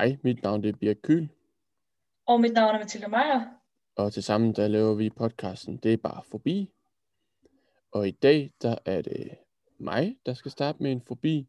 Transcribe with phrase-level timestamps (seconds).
[0.00, 1.28] Hej, mit navn det er Birk Kyl,
[2.26, 3.40] Og mit navn er Mathilde Meier.
[3.96, 6.70] og tilsammen der laver vi podcasten Det er bare forbi.
[7.92, 9.28] Og i dag, der er det
[9.78, 11.48] mig, der skal starte med en forbi.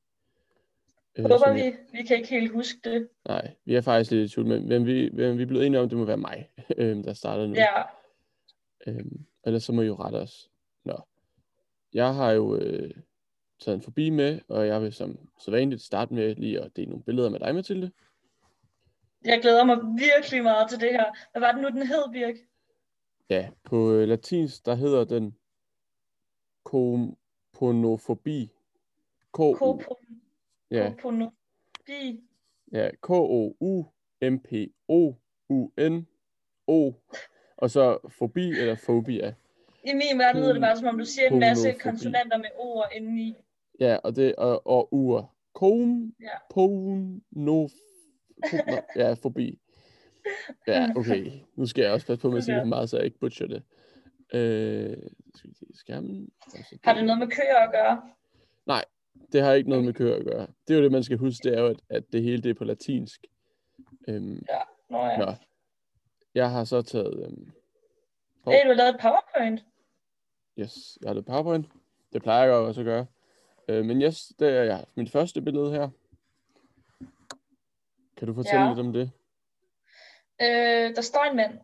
[1.16, 1.60] Øh, Håber som vi.
[1.60, 3.10] jeg- Vi kan ikke helt huske det.
[3.28, 5.80] Nej, vi er faktisk lidt i tvivl, men, men, vi, men vi er blevet enige
[5.80, 7.54] om, at det må være mig, øhm, der starter nu.
[7.54, 7.82] Ja,
[8.88, 10.50] Øhm, ellers så må I jo rette os.
[10.86, 11.00] Nå.
[11.94, 12.92] Jeg har jo øh,
[13.60, 17.04] taget en forbi med, og jeg vil som sædvanligt starte med lige at dele nogle
[17.04, 17.92] billeder med dig, Mathilde.
[19.26, 21.06] Jeg glæder mig virkelig meget til det her.
[21.32, 22.36] Hvad var det nu, den hed, Birk?
[23.30, 25.36] Ja, på øh, latinsk, der hedder den
[26.64, 28.50] komponofobi.
[29.34, 30.06] K -O Kopon-
[30.72, 32.24] ja, Koponobi.
[32.72, 32.90] ja,
[35.52, 36.92] K-O-U-M-P-O-U-N-O.
[37.58, 39.34] Og så fobi eller fobia.
[39.84, 41.90] I min verden lyder det bare, som om du siger en masse Koponofobi.
[41.90, 43.36] konsonanter med ord indeni.
[43.80, 45.34] Ja, og det og, og ur.
[45.54, 46.28] Kom, Ja.
[48.52, 49.60] Pono, ja, forbi.
[50.68, 51.32] Ja, okay.
[51.56, 53.48] Nu skal jeg også passe på med at sige for meget, så jeg ikke butcher
[53.48, 53.64] det.
[54.34, 54.98] Øh,
[55.36, 56.30] skal vi se skærmen.
[56.56, 58.02] Altså, Har det noget med køer at gøre?
[59.32, 60.48] Det har ikke noget med køer at gøre.
[60.68, 62.50] Det er jo det, man skal huske, det er jo, at, at det hele det
[62.50, 63.26] er på latinsk.
[64.08, 64.44] Øhm,
[64.90, 65.18] Nå ja.
[65.18, 65.34] Nå.
[66.36, 67.52] Jeg har så taget, øhm,
[68.44, 68.54] hov.
[68.54, 69.66] Hey, du har lavet et powerpoint.
[70.60, 71.66] yes, jeg har lavet PowerPoint.
[72.14, 73.06] Det plejer jeg også at gøre.
[73.68, 74.86] Øh, men yes, det er jeg.
[74.96, 75.90] Mit første billede her.
[78.22, 78.70] Kan du fortælle Ja.
[78.70, 79.12] lidt om det?
[80.42, 81.60] Øh, der står en mand.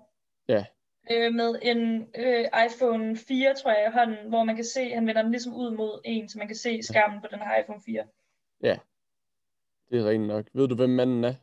[0.48, 0.66] Ja.
[1.12, 5.08] Øh, med en øh, iPhone 4, tror jeg, i hånden, hvor man kan se, han
[5.08, 7.82] vender den ligesom ud mod en, så man kan se skærmen på den her iPhone
[7.86, 8.08] 4.
[9.92, 10.46] Det er rent nok.
[10.54, 11.34] Ved du, hvem manden er?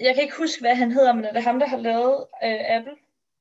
[0.00, 2.76] Jeg kan ikke huske, hvad han hedder, men er det ham, der har lavet øh,
[2.76, 2.96] Apple?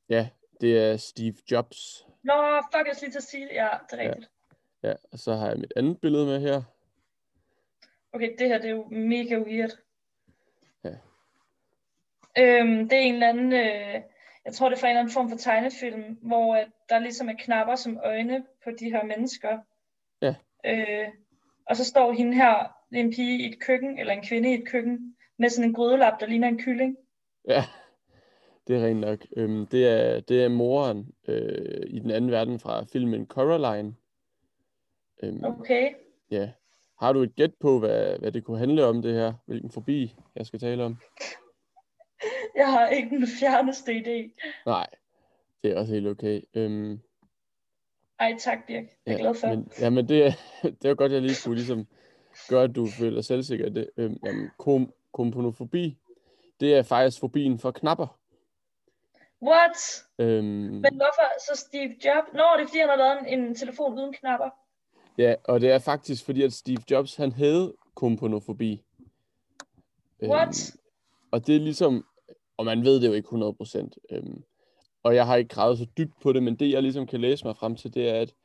[0.09, 0.29] Ja,
[0.61, 2.05] det er Steve Jobs.
[2.23, 2.33] Nå,
[2.73, 3.53] fuck, jeg skal lige til at sige det.
[3.53, 4.09] Ja, det er Ja.
[4.09, 4.31] rigtigt.
[4.83, 6.61] Ja, og så har jeg mit andet billede med her.
[8.13, 9.71] Okay, det her det er jo mega weird.
[12.37, 14.01] Øhm, det er en eller anden, øh,
[14.45, 17.29] jeg tror det er fra en eller anden form for tegnefilm, hvor øh, der ligesom
[17.29, 19.57] er knapper som øjne på de her mennesker.
[20.21, 20.35] Ja.
[20.65, 21.07] Øh,
[21.69, 24.67] og så står hende her, en pige i et køkken, eller en kvinde i et
[24.67, 26.97] køkken, med sådan en grydelap, der ligner en kylling.
[27.47, 27.63] Ja,
[28.67, 29.19] det er rent nok.
[29.37, 33.95] Øhm, det, er, det er moren øh, i den anden verden fra filmen Coraline.
[35.23, 35.93] Øhm, Okay.
[36.31, 36.51] Ja.
[36.99, 39.33] Har du et gæt på, hvad, hvad det kunne handle om det her?
[39.45, 40.97] Hvilken forbi jeg skal tale om?
[42.55, 44.41] Jeg har ikke den fjerneste idé.
[44.65, 44.87] Nej,
[45.63, 46.41] det er også helt okay.
[46.53, 46.99] Øhm,
[48.19, 48.83] Ej, tak Birk.
[49.05, 49.47] Jeg er glad for.
[49.47, 50.31] Men, ja, men det, er-
[50.81, 51.87] det er godt, jeg lige kunne ligesom
[52.49, 53.69] gøre, at du føler selvsikker.
[53.69, 55.97] Det, øhm, jamen, kom, komponofobi,
[56.59, 58.19] det er faktisk fobien for knapper.
[59.41, 60.05] What?
[60.19, 62.27] Øhm, Men hvorfor så Steve Jobs?
[62.33, 64.49] Nå, det er fordi, han har lavet en, en telefon uden knapper.
[65.17, 68.83] ja, og det er faktisk fordi, at Steve Jobs, han havde komponofobi.
[70.23, 70.75] What?
[71.31, 72.05] og det er ligesom,
[72.63, 73.89] og man ved det jo ikke 100%.
[74.11, 74.43] Øhm,
[75.03, 77.45] og jeg har ikke gravet så dybt på det, men det jeg ligesom kan læse
[77.45, 78.35] mig frem til, det er, at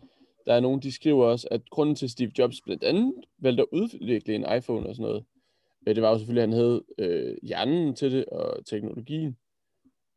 [0.46, 3.66] der er nogen, de skriver også, at grunden til Steve Jobs blandt andet valgte at
[3.72, 5.24] udvikle en iPhone og sådan noget,
[5.86, 9.36] øh, det var jo selvfølgelig, at han havde øh, hjernen til det og teknologien.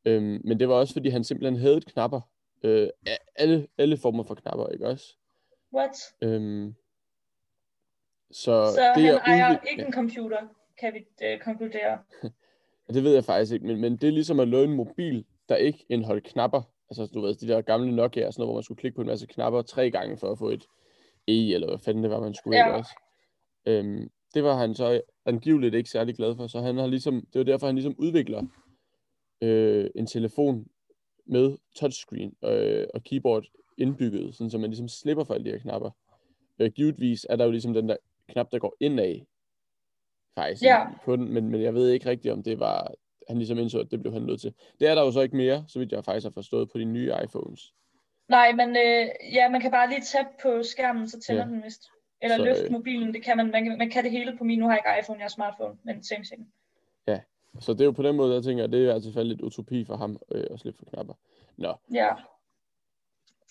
[0.05, 2.21] Øhm, men det var også, fordi han simpelthen havde knapper.
[2.63, 2.89] Øh,
[3.35, 5.05] alle, alle former for knapper, ikke også?
[5.73, 5.91] What?
[6.21, 6.73] Øhm,
[8.31, 10.37] så, Så det han ejer udvikle- ikke en computer,
[10.79, 11.97] kan vi øh, konkludere.
[12.91, 15.25] Ja, det ved jeg faktisk ikke, men, men det er ligesom at lave en mobil,
[15.49, 16.61] der ikke indeholder knapper.
[16.89, 19.01] Altså, du ved, de der gamle Nokia og sådan noget, hvor man skulle klikke på
[19.01, 20.65] en masse knapper tre gange for at få et
[21.27, 22.77] E, eller hvad fanden det var, man skulle Ja.
[22.77, 22.91] også.
[23.65, 27.39] Øhm, det var han så angiveligt ikke særlig glad for, så han har ligesom, det
[27.39, 28.43] var derfor, han ligesom udvikler
[29.41, 30.65] øh, en telefon
[31.25, 33.45] med touchscreen øh, og keyboard
[33.77, 35.89] indbygget, sådan så man ligesom slipper for alle de her knapper.
[36.59, 37.97] Øh, givetvis er der jo ligesom den der
[38.29, 39.19] knap, der går indad,
[40.35, 40.85] faktisk, Ja.
[41.05, 42.91] på den, men, men jeg ved ikke rigtigt, om det var,
[43.27, 44.53] han ligesom indså, at det blev han nødt til.
[44.79, 46.85] Det er der jo så ikke mere, så vidt jeg faktisk har forstået på de
[46.85, 47.73] nye iPhones.
[48.29, 51.49] Nej, men øh, ja, man kan bare lige tabe på skærmen, så tænder Ja.
[51.51, 51.83] den vist.
[52.21, 54.43] Eller Så, løfte øh, mobilen, det kan man, man kan, man kan det hele på
[54.43, 54.59] min.
[54.59, 56.53] Nu har jeg ikke iPhone, jeg har smartphone, men same thing.
[57.59, 59.41] Så det er jo på den måde, jeg tænker, at det er altså faldet lidt
[59.41, 61.13] utopi for ham øh, at slippe for knapper.
[61.57, 62.09] Nå, Ja,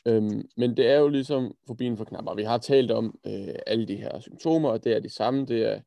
[0.06, 2.34] øhm, men det er jo ligesom fobien for knapper.
[2.34, 5.46] Vi har talt om øh, alle de her symptomer, og det er de samme.
[5.46, 5.80] Det er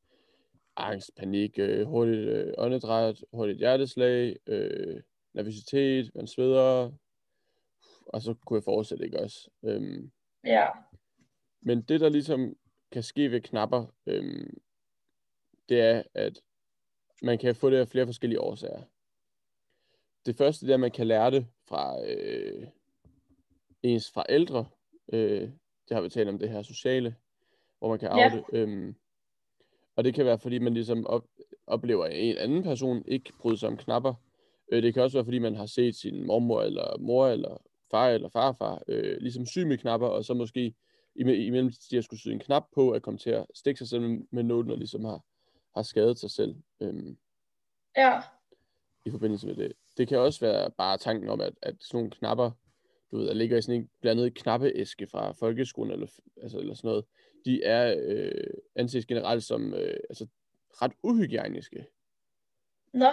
[0.76, 5.02] angst, panik, øh, hurtigt øh, åndedræt, hurtigt hjerteslag, øh,
[5.34, 6.92] nervøsitet, man sveder,
[8.06, 9.50] og så kunne jeg fortsætte, ikke også?
[9.66, 10.12] Øhm,
[10.46, 10.68] ja,
[11.62, 12.56] Men det, der ligesom
[12.92, 14.58] kan ske ved knapper, øhm,
[15.70, 16.42] det er, at
[17.22, 18.82] man kan få det af flere forskellige årsager.
[20.26, 22.68] Det første det er, at man kan lære det fra øh,
[23.84, 24.66] ens forældre.
[25.14, 25.42] Øh,
[25.90, 27.16] det har vi talt om det her sociale,
[27.80, 28.14] hvor man kan Ja.
[28.26, 28.46] arve det.
[28.54, 28.96] Øhm,
[29.96, 31.26] og det kan være, fordi man ligesom op,
[31.68, 34.14] oplever en anden person ikke bryde sig om knapper.
[34.72, 37.58] Øh, det kan også være, fordi man har set sin mormor eller mor eller
[37.92, 40.76] far eller farfar øh, ligesom sy med knapper, og så måske
[41.16, 44.22] imellem de har skulle sy en knap på, at komme til at stikke sig selv
[44.32, 45.22] med nålen, og ligesom har,
[45.76, 46.56] har skadet sig selv.
[46.82, 47.18] Øhm,
[47.98, 48.22] Ja,
[49.06, 49.74] i forbindelse med det.
[49.98, 52.52] Det kan også være bare tanken om, at, at sådan nogle knapper,
[53.12, 56.08] du ved, der ligger i sådan en blandet knappeæske fra folkeskolen, eller,
[56.42, 57.06] altså, eller sådan noget,
[57.46, 60.28] de er øh, anses generelt som øh, altså,
[60.82, 61.86] ret uhygiejniske.
[62.94, 63.10] nå,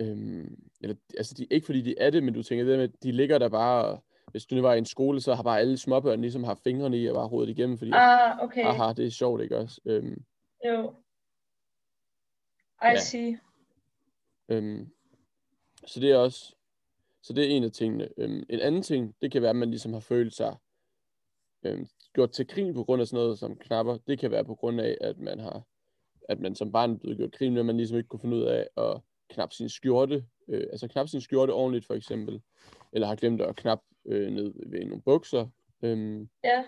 [0.00, 3.12] Øhm, eller, altså, de, ikke fordi de er det, men du tænker det med, de
[3.12, 4.00] ligger der bare,
[4.30, 6.98] hvis du nu var i en skole, så har bare alle småbørn ligesom haft fingrene
[6.98, 9.80] i og bare rodet igennem, fordi, ah, okay, aha, det er sjovt, ikke også?
[9.84, 10.24] Øhm,
[10.66, 10.94] jo.
[12.82, 12.96] I Ja.
[12.96, 13.38] see.
[14.48, 14.88] Øhm,
[15.86, 16.54] så det er også,
[17.22, 18.08] så det er en af tingene.
[18.16, 20.56] Øhm, en anden ting, det kan være, at man ligesom har følt sig
[21.64, 23.98] øhm, gjort til grin på grund af sådan noget som knapper.
[24.06, 25.62] Det kan være på grund af, at man har,
[26.28, 28.42] at man som barn blevet gjort grin med, at man ligesom ikke kunne finde ud
[28.42, 32.42] af at knappe sin skjorte, øh, altså knappe sin skjorte ordentligt for eksempel,
[32.92, 35.46] eller har glemt at knappe øh, ned ved nogle bukser.
[35.82, 36.64] Øhm, Ja,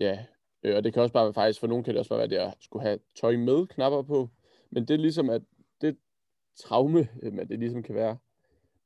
[0.00, 0.24] Ja,
[0.62, 2.26] øh, og det kan også bare være faktisk, for nogen kan det også bare være,
[2.26, 4.30] at jeg skulle have tøj med knapper på.
[4.70, 5.42] Men det er ligesom, at
[5.80, 5.96] det
[6.56, 8.18] traume, øh, at det ligesom kan være,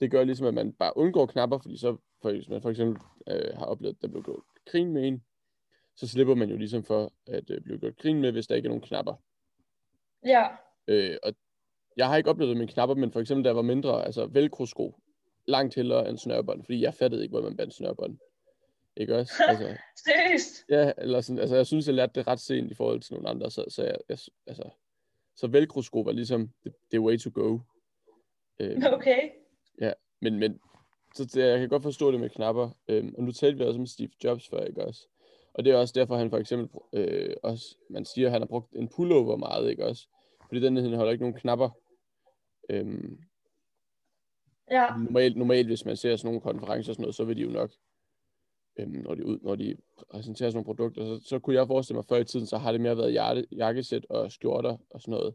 [0.00, 3.02] det gør ligesom, at man bare undgår knapper, fordi så, for, hvis man for eksempel
[3.28, 5.22] øh, har oplevet, at der blev gjort grin med en,
[5.96, 8.66] så slipper man jo ligesom for at øh, blive gjort grin med, hvis der ikke
[8.66, 9.14] er nogen knapper.
[10.24, 10.46] ja,
[10.88, 11.34] Øh, og
[11.96, 14.26] jeg har ikke oplevet det med knapper, men for eksempel, da jeg var mindre, altså
[14.26, 14.94] velcro-sko,
[15.46, 18.18] langt hellere end snørbånd, fordi jeg fattede ikke, hvor man bandt snørbånd.
[18.96, 19.32] Ikke også?
[19.48, 19.76] Altså,
[20.06, 20.64] seriøst.
[20.68, 23.28] Ja, eller sådan, altså jeg synes, jeg lærte det ret sent i forhold til nogle
[23.28, 24.70] andre, så, så jeg, jeg altså,
[25.36, 27.58] så velcro-sko var ligesom, det, det er way to go.
[28.60, 29.30] Øhm, Okay,
[30.20, 30.60] men, men,
[31.14, 33.80] så det, jeg kan godt forstå det med knapper, øhm, og nu talte vi også
[33.80, 35.08] om Steve Jobs før, ikke også?
[35.54, 38.46] Og det er også derfor, han for eksempel, øh, også, man siger, at han har
[38.46, 40.08] brugt en pullover meget, ikke også?
[40.48, 41.70] Fordi den indeholder ikke nogen knapper.
[42.70, 43.18] Øhm,
[44.70, 47.42] ja, normalt, normalt, hvis man ser sådan nogle konferencer og sådan noget, så vil de
[47.42, 47.70] jo nok,
[48.78, 49.76] øhm, når, de ud, når de
[50.10, 52.72] præsenterer sådan nogle produkter, så, så kunne jeg forestille mig, før i tiden, så har
[52.72, 55.34] det mere været jakke, jakkesæt og skjorter og sådan noget.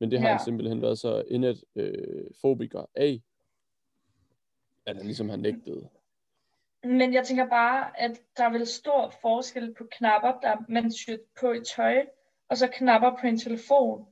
[0.00, 0.34] Men det har Ja.
[0.36, 3.22] han simpelthen været så indet øh, fobiker af,
[4.86, 5.88] at han ligesom har nægtet.
[6.84, 11.16] men jeg tænker bare, at der er vel stor forskel på knapper, der man syr
[11.40, 12.06] på et tøj,
[12.48, 14.06] og så knapper på en telefon.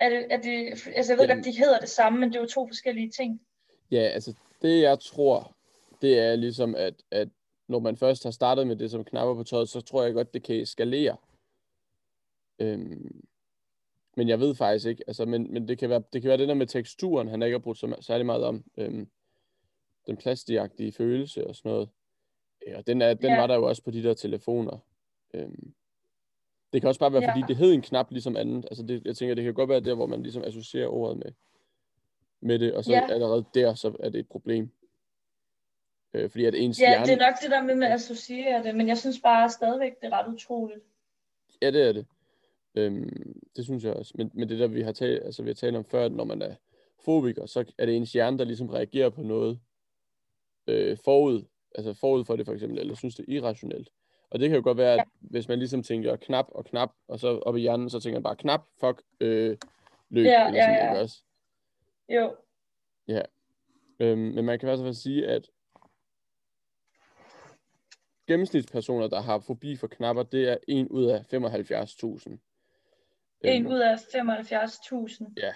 [0.00, 2.36] Er det, er det, altså jeg ved Jamen- godt, de hedder det samme, men det
[2.36, 3.40] er jo to forskellige ting.
[3.90, 5.56] Ja, altså det jeg tror,
[6.02, 7.28] det er ligesom, at, at
[7.68, 10.34] når man først har startet med det som knapper på tøjet, så tror jeg godt,
[10.34, 11.16] det kan eskalere.
[12.58, 13.24] Øhm,
[14.16, 16.48] men jeg ved faktisk ikke, altså, men, men det, kan være, det kan være det
[16.48, 18.64] der med teksturen, han ikke har brugt så særlig meget om.
[18.76, 19.08] Øhm,
[20.06, 21.88] den plastikagtige følelse og sådan noget.
[22.66, 23.40] Ja, og den, er, den Ja.
[23.40, 24.78] var der jo også på de der telefoner.
[25.34, 25.74] Øhm,
[26.72, 27.32] det kan også bare være, Ja.
[27.32, 28.64] fordi det hed en knap ligesom andet.
[28.64, 31.32] Altså det, jeg tænker, det kan godt være der, hvor man ligesom associerer ordet med,
[32.40, 33.06] med det, og så Ja.
[33.10, 34.70] allerede der, så er det et problem.
[36.14, 37.06] Øh, fordi at ens Ja, hjerne...
[37.06, 40.06] det er nok det der med, at associere det, men jeg synes bare stadigvæk, det
[40.12, 40.80] er ret utroligt.
[41.62, 42.06] Ja, det er det.
[42.74, 44.12] Øhm, det synes jeg også.
[44.14, 46.24] Men, men det der, vi har, talt, altså, vi har talt om før, at når
[46.24, 46.54] man er
[47.04, 49.60] fobiker, så er det ens hjerne, der ligesom reagerer på noget
[50.66, 53.88] øh, forud, altså forud for det for eksempel, eller synes det er irrationelt.
[54.30, 57.20] Og det kan jo godt være, at hvis man ligesom tænker knap og knap, og
[57.20, 59.56] så op i hjernen, så tænker man bare knap, fuck, øh,
[60.10, 60.90] løb, Ja, eller ja, sådan, ja.
[60.90, 61.22] ikke også?
[62.08, 62.34] Jo,
[64.00, 65.50] Øhm, men man kan i hvert fald sige, at
[68.26, 72.38] gennemsnitspersoner, der har fobi for knapper, det er 1 ud af 75.000.
[73.40, 75.32] en Øhm, ud af 75.000.
[75.36, 75.52] Ja.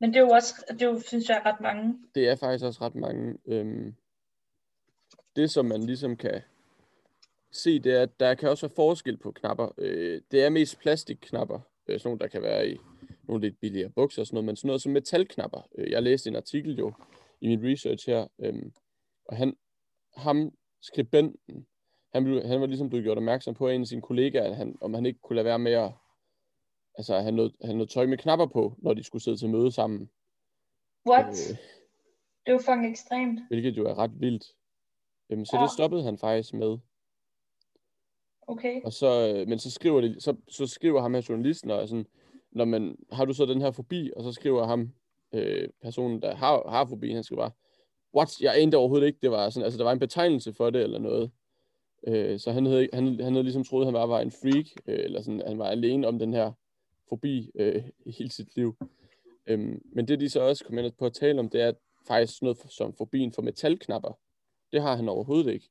[0.00, 1.98] Men det er jo også, det er jo, synes jeg, ret mange.
[2.14, 3.38] det er faktisk også ret mange.
[3.46, 3.94] Øhm,
[5.36, 6.42] det, som man ligesom kan
[7.52, 9.68] se, det er, at der kan også være forskel på knapper.
[9.78, 12.76] Øh, det er mest plastikknapper, øh, sådan nogle, der kan være i
[13.28, 15.68] nogle lidt billigere bukser og sådan noget, men sådan noget som metalknapper.
[15.78, 16.92] Øh, jeg læste en artikel jo
[17.40, 18.72] i min research her, øhm,
[19.24, 19.56] og han,
[20.16, 21.66] ham, skribenten,
[22.14, 24.56] han, blev, han var ligesom blevet gjort opmærksom på af en af sine kollegaer, at
[24.56, 25.92] han, om han ikke kunne lade være med at
[26.98, 29.72] altså, have noget, have noget tøj med knapper på, når de skulle sidde til møde
[29.72, 30.10] sammen.
[31.08, 31.26] What?
[31.50, 31.56] Øh,
[32.46, 33.40] Det er jo fucking ekstremt.
[33.48, 34.44] hvilket jo er ret vildt.
[35.30, 35.62] Øhm, så Ja.
[35.62, 36.78] det stoppede han faktisk med.
[38.46, 38.80] Okay.
[38.84, 42.06] Og så, øh, men så skriver, det, så, så skriver ham her journalisten, og sådan,
[42.52, 44.10] når man, har du så den her fobi?
[44.16, 44.92] Og så skriver ham,
[45.34, 47.52] øh, personen, der har, har fobi, han skriver bare,
[48.16, 48.40] what?
[48.40, 50.98] Jeg anede overhovedet ikke, det var sådan, altså der var en betegnelse for det, eller
[50.98, 51.30] noget.
[52.06, 54.66] Øh, så han havde, han, han havde ligesom troet, at han bare var en freak,
[54.86, 56.52] øh, eller sådan, han var alene om den her
[57.08, 57.82] fobi øh,
[58.18, 58.76] hele sit liv.
[59.46, 61.72] Øhm, men det, de så også kom ind på at tale om, det er
[62.08, 64.18] faktisk noget som fobien for metalknapper.
[64.72, 65.70] Det har han overhovedet ikke.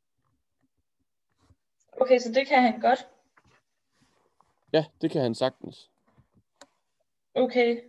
[2.02, 3.08] Okay, så det kan han godt.
[4.74, 5.92] Ja, det kan han sagtens.
[7.34, 7.82] Okay.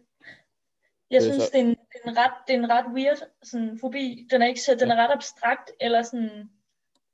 [1.11, 2.87] Jeg Øh, synes, så- det er, en, det, er en ret, det er en ret
[2.95, 4.26] weird sådan, fobi.
[4.31, 6.50] Den er, ikke så, den er ret abstrakt, eller sådan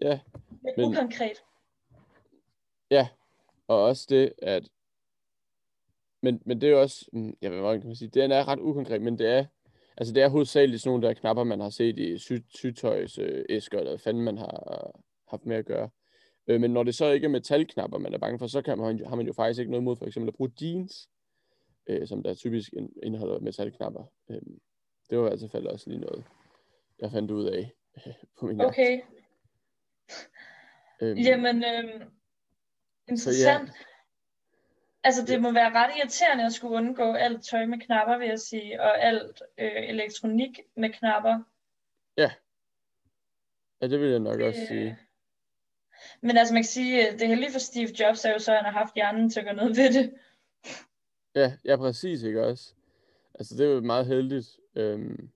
[0.00, 0.20] Ja,
[0.64, 1.42] lidt men- ukonkret.
[2.90, 3.08] Ja,
[3.68, 4.68] og også det, at...
[6.22, 7.06] Men, men det er jo også...
[7.12, 8.08] mm, Ja, hvad kan man sige?
[8.08, 9.44] Den er ret ukonkret, men det er...
[9.96, 13.44] Altså, det er hovedsageligt sådan nogle der knapper, man har set i sy sygtøjs øh,
[13.48, 14.90] eller hvad fanden man har
[15.28, 15.90] haft med at gøre.
[16.46, 19.06] Øh, men når det så ikke er metalknapper, man er bange for, så kan man,
[19.06, 21.08] har man jo faktisk ikke noget mod for eksempel at bruge jeans,
[21.86, 24.04] øh, som der typisk in- indeholder metalknapper.
[24.30, 24.40] Øh,
[25.10, 26.24] det var i hvert fald også lige noget,
[26.98, 27.72] jeg fandt ud af
[28.38, 28.60] på min.
[28.60, 29.00] Okay.
[31.02, 32.02] Øhm, Jamen, øhm,
[33.08, 33.70] interessant.
[35.06, 38.40] Altså, det må være ret irriterende at skulle undgå alt tøj med knapper, vil jeg
[38.40, 41.38] sige, og alt øh, elektronik med knapper.
[42.16, 42.30] Ja,
[43.80, 44.98] det vil jeg nok også Øh, sige.
[46.20, 48.56] Men altså, man kan sige, at det heldige for Steve Jobs er jo så, at
[48.56, 50.14] han har haft hjernen til at gøre noget ved det.
[51.34, 52.74] Ja, ja, præcis, ikke også?
[53.34, 54.56] Altså, det er jo meget heldigt.
[54.74, 55.30] Øhm.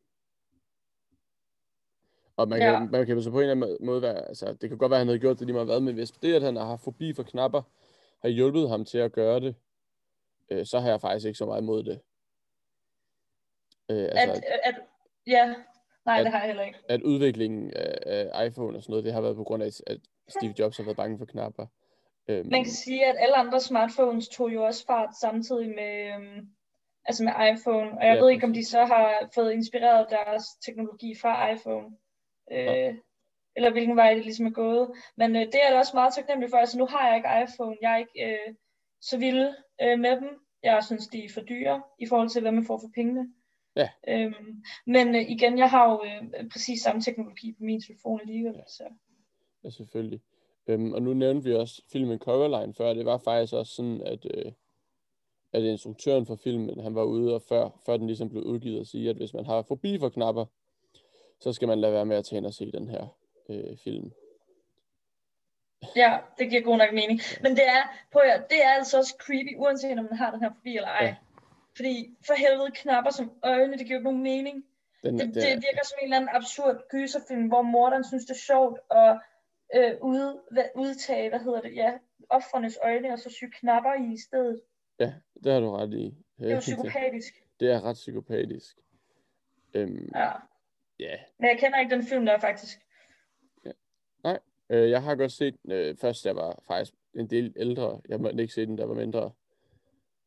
[2.37, 2.73] Og man kan, Ja.
[2.73, 2.85] ja.
[2.85, 5.01] man kan så på en eller anden måde være, altså, det kan godt være, at
[5.01, 7.13] han havde gjort det lige meget hvad, men hvis det, at han har haft fobi
[7.13, 7.63] for knapper,
[8.23, 9.55] har hjulpet ham til at gøre det,
[10.51, 12.01] øh, så har jeg faktisk ikke så meget imod det.
[13.91, 14.75] Øh, altså, At, at,
[15.27, 15.55] ja,
[16.05, 16.79] nej, at- det har jeg heller ikke.
[16.89, 17.99] at udviklingen af,
[18.33, 19.99] af iPhone og sådan noget, det har været på grund af, at
[20.29, 21.67] Steve Jobs har været bange for knapper.
[22.29, 26.49] Øhm, Man kan sige, at alle andre smartphones tog jo også fart samtidig med, øhm,
[27.05, 27.91] altså med iPhone.
[27.99, 31.87] Og jeg Ja, ved ikke, om de så har fået inspireret deres teknologi fra iPhone.
[32.53, 32.95] Øh, Ja.
[33.57, 34.91] Eller hvilken vej det ligesom er gået.
[35.17, 36.57] Men øh, det er jeg da også meget taknemmelig for.
[36.57, 37.77] Altså nu har jeg ikke iPhone.
[37.83, 38.55] Jeg er ikke øh,
[39.01, 39.49] så vild
[39.83, 40.29] øh, med dem.
[40.63, 43.33] Jeg synes, de er for dyre i forhold til, hvad man får for pengene.
[43.77, 43.89] Ja.
[44.09, 48.55] Øhm, men øh, igen, jeg har jo øh, præcis samme teknologi på min telefon alligevel.
[48.67, 48.85] Så.
[49.65, 50.21] Ja, selvfølgelig.
[50.67, 52.95] Øhm, og nu nævnte vi også filmen Coraline før.
[52.95, 54.53] Det var faktisk også sådan, at, øh,
[55.53, 58.87] at instruktøren for filmen, han var ude og før, før den ligesom blev udgivet, og
[58.87, 60.45] sige, at hvis man har forbi for knapper,
[61.41, 63.07] så skal man lade være med at tage ind og se den her
[63.49, 64.13] øh, film.
[65.97, 67.21] Ja, det giver god nok mening.
[67.43, 67.83] Men det er,
[68.13, 70.77] prøv at, høre, det er altså også creepy, uanset om man har den her forbi
[70.77, 71.05] eller ej.
[71.05, 71.17] Ja.
[71.77, 74.65] Fordi for helvede knapper som øjne, det giver jo nogen mening.
[75.05, 78.35] Den, Det, det, det virker som en eller anden absurd gyserfilm, hvor morderen synes, det
[78.35, 79.21] er sjovt at
[79.77, 81.93] øh, ude, hvad, udtage, hvad hedder det, ja,
[82.29, 84.61] offrenes øjne, og så sy knapper i i stedet.
[84.99, 85.13] ja,
[85.45, 86.15] det har du ret i.
[86.39, 87.35] Det er jo psykopatisk.
[87.61, 88.77] det er ret psykopatisk.
[89.75, 90.31] Øhm, Ja.
[90.99, 92.79] ja, Men jeg kender ikke den film der faktisk.
[94.71, 98.01] Øh, jeg har godt set, øh, først jeg var faktisk en del ældre.
[98.09, 99.33] Jeg måtte ikke se den, der var mindre.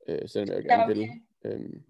[0.08, 0.94] Øh, selvom jeg gerne okay.
[0.96, 1.10] ville.
[1.46, 1.84] Øhm,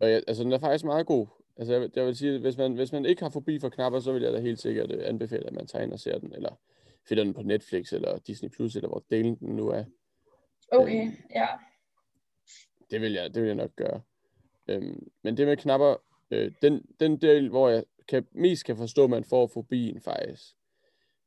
[0.00, 1.26] og jeg, altså, den er faktisk meget god.
[1.56, 3.68] Altså, jeg, vil- jeg vil sige, at hvis man, hvis man ikke har forbi for
[3.68, 6.18] knapper, så vil jeg da helt sikkert øh, anbefale, at man tager ind og ser
[6.18, 6.60] den, eller
[7.08, 9.84] finder den på Netflix, eller Disney+, Plus, eller hvor delen den nu er.
[10.72, 11.14] Okay, Øhm.
[11.34, 11.46] ja.
[12.90, 14.00] Det vil jeg, det vil jeg nok gøre.
[14.68, 15.96] Øhm, men det med knapper,
[16.30, 20.56] øh, den, den del, hvor jeg kan, mest kan forstå, at man får fobien faktisk,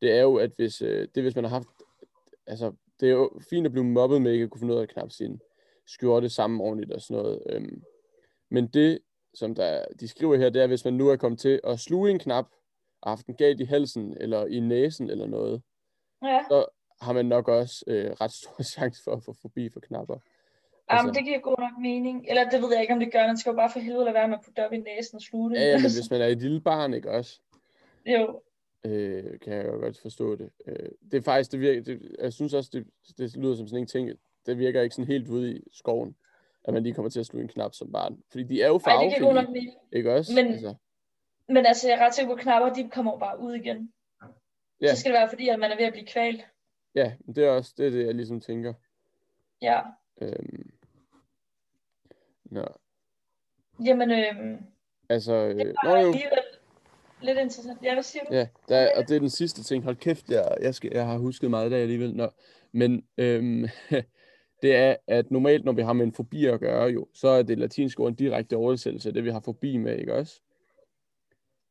[0.02, 1.68] det er jo, at hvis, øh, det hvis man har haft,
[2.48, 4.84] altså, det er jo fint at blive mobbet med ikke at kunne finde ud af
[4.84, 5.42] at knappe sin
[5.88, 7.44] skjorte sammen ordentligt og sådan noget.
[7.50, 7.84] Øhm,
[8.52, 9.00] men det,
[9.34, 12.12] som der, de skriver her, det er, hvis man nu er kommet til at sluge
[12.12, 12.48] en knap,
[13.02, 15.62] og haft den galt i halsen, eller i næsen, eller noget,
[16.24, 16.66] Ja, så
[17.02, 20.18] har man nok også øh, ret stor chance for at få forbi for knapper.
[20.92, 22.26] Jamen, Altså- det giver god nok mening.
[22.30, 23.28] Eller det ved jeg ikke, om det gør.
[23.28, 25.22] Man skal jo bare for helvede lade være med at putte op i næsen og
[25.22, 25.56] sluge det.
[25.56, 27.40] Ja, ja, men hvis man er et lille barn, ikke også?
[28.06, 28.42] Jo,
[28.86, 30.50] øh, kan jeg jo godt forstå det.
[30.68, 32.88] Øh, det er faktisk, det virker, det, jeg synes også, det,
[33.18, 34.12] det lyder som sådan en ting,
[34.46, 36.16] det virker ikke sådan helt ude i skoven,
[36.64, 38.24] at man lige kommer til at sluge en knap som barn.
[38.32, 39.14] Fordi de er jo Ej, det
[39.94, 40.34] ikke også?
[40.36, 40.76] Men- altså,
[41.48, 43.94] Men altså, jeg er ret sikker på, at knapper, de kommer jo bare ud igen.
[44.82, 44.88] Ja.
[44.96, 46.42] Så skal det være, fordi at man er ved at blive kvalt.
[46.96, 48.74] ja, det er også det, er det, jeg ligesom tænker.
[49.62, 49.82] Ja.
[50.22, 50.72] Øhm,
[52.46, 52.66] nå,
[53.86, 54.58] Jamen, øhm,
[55.10, 56.40] altså, øh, det var jo, alligevel
[57.26, 57.80] lidt interessant.
[57.84, 58.34] Ja, hvad siger du?
[58.36, 59.84] ja, der, og det er den sidste ting.
[59.84, 62.16] Hold kæft, jeg, jeg, skal, jeg har husket meget i dag alligevel.
[62.16, 62.30] Nå,
[62.72, 63.66] men øhm,
[64.62, 67.44] det er, at normalt, når vi har med en fobi at gøre, jo, så er
[67.44, 70.42] det latinske ord en direkte oversættelse af det, vi har fobi med, ikke også?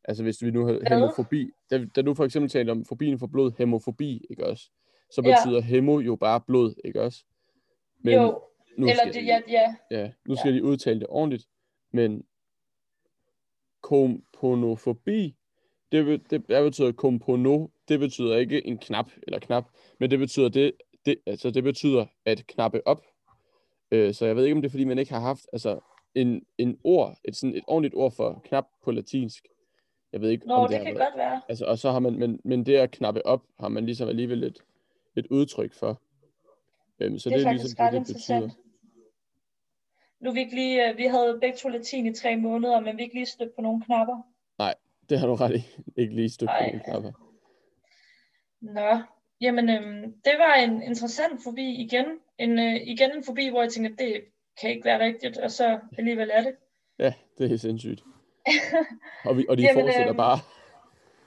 [0.05, 0.89] Altså hvis vi nu har Hvad?
[0.89, 4.71] hemofobi, da, da du for eksempel talte om fobien for blod, hemofobi, ikke også?
[5.11, 5.35] Så Ja.
[5.35, 7.25] betyder hemo jo bare blod, ikke også?
[8.03, 8.41] Men jo,
[8.79, 9.75] nu eller skal det, de- ja, ja.
[9.91, 11.47] Ja, nu skal de udtale det ordentligt,
[11.93, 12.25] men
[13.81, 15.37] komponofobi,
[15.95, 19.65] det, det, det betyder kompono, det betyder ikke en knap eller knap,
[20.01, 20.73] men det betyder det,
[21.07, 23.03] det altså det betyder at knappe op.
[23.91, 25.81] Øh, så jeg ved ikke, om det er, fordi man ikke har haft altså
[26.15, 29.49] en, en ord, et, sådan et ordentligt ord for knap på latinsk.
[30.13, 31.09] Jeg ved ikke, Nå, om det, det, kan været.
[31.13, 31.41] godt være.
[31.49, 34.45] Altså, og så har man, men, men det at knappe op, har man ligesom alligevel
[34.45, 34.59] et,
[35.17, 36.01] et udtryk for.
[37.01, 38.51] Øhm, så det er det er ligesom det, det betyder.
[40.21, 43.03] nu vi ikke lige, øh, vi havde begge to latin i tre måneder, men vi
[43.03, 44.34] ikke lige stødt på nogle knapper.
[45.09, 45.63] Det har du ret i.
[45.97, 47.13] Ikke lige stødt på nogle knapper.
[48.61, 49.03] Nå,
[49.41, 52.07] jamen øhm, det var en interessant forbi igen.
[52.39, 54.25] En, øh, igen en forbi, hvor jeg tænkte, det
[54.61, 56.57] kan ikke være rigtigt, og så alligevel er det.
[56.99, 58.03] Ja, det er sindssygt.
[59.25, 60.39] Og, vi, og de Jamen, fortsætter øhm, bare.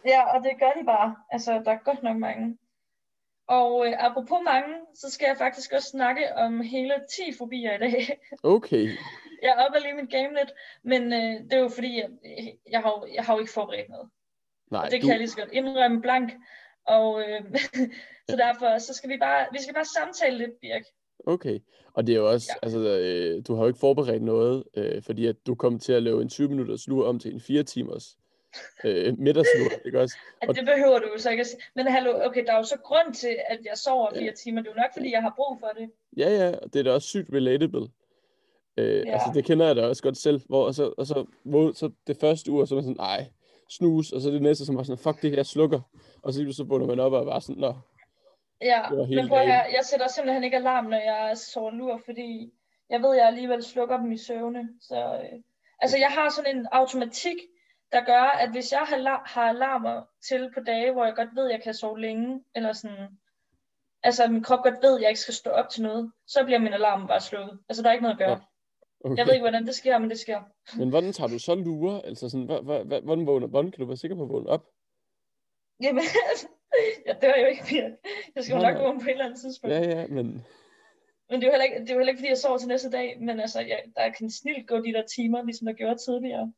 [0.06, 1.16] Ja, og det gør de bare.
[1.30, 2.58] Altså, der er godt nok mange.
[3.48, 6.94] Og øh, apropos mange, så skal jeg faktisk også snakke om hele
[7.32, 8.20] 10 fobier i dag.
[8.44, 8.84] Okay.
[9.48, 10.51] jeg opper lige mit game lidt,
[10.84, 12.10] men øh, det er jo fordi, jeg,
[12.72, 14.10] jeg, har, jeg har jo ikke forberedt noget.
[14.72, 16.34] Nej, Og det du, kan jeg lige så godt indrømme blank.
[16.88, 17.42] Og øh,
[18.30, 20.84] så derfor, så skal vi bare, vi skal bare samtale lidt, Birk.
[21.25, 21.60] okay.
[21.94, 22.60] Og det er jo også, Ja.
[22.66, 26.04] altså, øh, du har jo ikke forberedt noget, øh, fordi at du kom til at
[26.04, 28.18] lave en 20 minutters lur om til en 4 timers
[28.84, 30.18] øh, middagslur, ikke også?
[30.42, 31.62] At Og- det behøver du jo så ikke at sige.
[31.76, 34.20] Men hallo, okay, der er jo så grund til, at jeg sover Ja.
[34.22, 34.62] fire timer.
[34.62, 35.90] Det er jo nok, fordi jeg har brug for det.
[36.18, 37.88] Ja, ja, og det er da også sygt relatable.
[38.78, 39.14] Øh, Ja.
[39.14, 41.90] Altså, det kender jeg da også godt selv, hvor og så, og så, hvor, så
[42.08, 43.26] det første uge, så er man sådan, nej,
[43.70, 45.82] snus, og så det næste, som var sådan, fuck det her, jeg slukker.
[46.22, 47.74] Og så, så vågner man op og bare sådan, nå,
[48.62, 52.54] Ja, men prøv høre, jeg sætter simpelthen ikke alarm, når jeg sover lur, fordi
[52.90, 54.70] jeg ved, jeg alligevel slukker dem i søvne.
[54.82, 55.40] Så, øh,
[55.82, 57.36] altså, jeg har sådan en automatik,
[57.91, 61.46] der gør, at hvis jeg har, har alarmer til på dage, hvor jeg godt ved,
[61.46, 63.08] at jeg kan sove længe, eller sådan,
[64.03, 66.44] altså at min krop godt ved, at jeg ikke skal stå op til noget, så
[66.46, 67.60] bliver min alarm bare slukket.
[67.70, 68.29] Altså, der er ikke noget at gøre.
[68.29, 69.10] Ja.
[69.10, 69.17] okay.
[69.17, 70.41] Jeg ved ikke, hvordan det sker, men det sker.
[70.77, 72.06] Men hvordan tager du så lure?
[72.06, 72.46] Altså sådan,
[73.03, 74.65] hvordan, vågner, hvordan kan du være sikker på at vågne op?
[75.84, 76.03] Jamen,
[77.08, 77.96] jeg dør jo ikke, Pia.
[78.36, 79.75] Jeg skal jo nok vågne på et eller andet tidspunkt.
[79.75, 80.46] Ja, ja, men
[81.29, 82.67] Men det er jo heller ikke, det er jo heller ikke fordi jeg sover til
[82.67, 85.98] næste dag, men altså, jeg, der kan snilt gå de der timer, ligesom der gjorde
[85.98, 86.53] tidligere.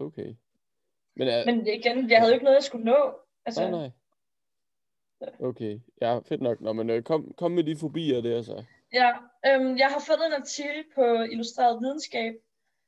[0.00, 0.34] okay.
[1.16, 3.18] Men, er, Men igen, jeg havde jo ikke noget, jeg skulle nå.
[3.46, 3.90] Altså, nej, nej.
[5.40, 6.60] Okay, ja, fedt nok.
[6.60, 8.64] Nå, men øh, kom, kom med de fobier der så.
[8.92, 9.10] Ja,
[9.46, 12.34] øhm, jeg har fundet en artikel på Illustreret Videnskab,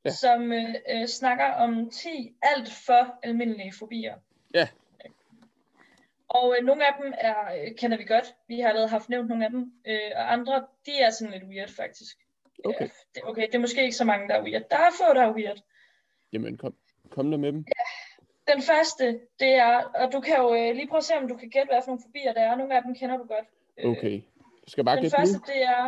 [0.04, 0.10] Ja.
[0.10, 0.14] ja.
[0.14, 2.08] som øh, øh, snakker om 10
[2.42, 4.14] alt for almindelige fobier.
[4.54, 4.68] Ja.
[6.28, 8.34] Og øh, nogle af dem er, øh, kender vi godt.
[8.48, 9.72] Vi har allerede haft nævnt nogle af dem.
[9.86, 12.16] Øh, og andre, de er sådan lidt weird faktisk.
[12.64, 12.84] Okay.
[12.84, 14.62] Ja, det, okay, det er måske ikke så mange, der er weird.
[14.70, 15.62] Der er få, der er weird.
[16.32, 16.74] Jamen, kom,
[17.10, 17.64] kom der med dem.
[18.52, 21.36] Den første, det er, og du kan jo øh, lige prøve at se, om du
[21.36, 22.56] kan gætte, hvad for nogle fobier der er.
[22.56, 23.46] Nogle af dem kender du godt.
[23.78, 24.20] Øh, Okay.
[24.66, 25.42] Du skal bare Den gætte første, nu.
[25.46, 25.84] det er,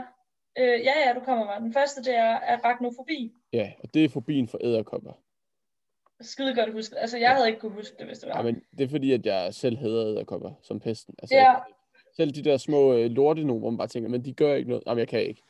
[0.59, 1.61] øh, ja ja, du kommer bare.
[1.61, 3.33] Den første, det er arachnofobi.
[3.53, 5.13] Ja, og det er fobien for æderkopper.
[6.21, 6.99] Skide godt huske.
[6.99, 8.37] Altså, jeg havde ikke kunne huske det, hvis det var.
[8.37, 11.15] Ja, men det er fordi, at jeg selv hader æderkopper som pesten.
[11.19, 11.51] Altså, Ja.
[11.51, 11.63] jeg-
[12.17, 14.69] Selv de der små øh, lorte nogen, hvor man bare tænker, men de gør ikke
[14.69, 14.83] noget.
[14.87, 15.43] Jamen, jeg kan ikke.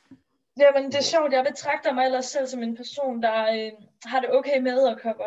[0.60, 1.32] Jamen, det er sjovt.
[1.32, 3.72] Jeg betragter mig ellers selv som en person, der øh,
[4.04, 5.24] har det okay med æderkopper.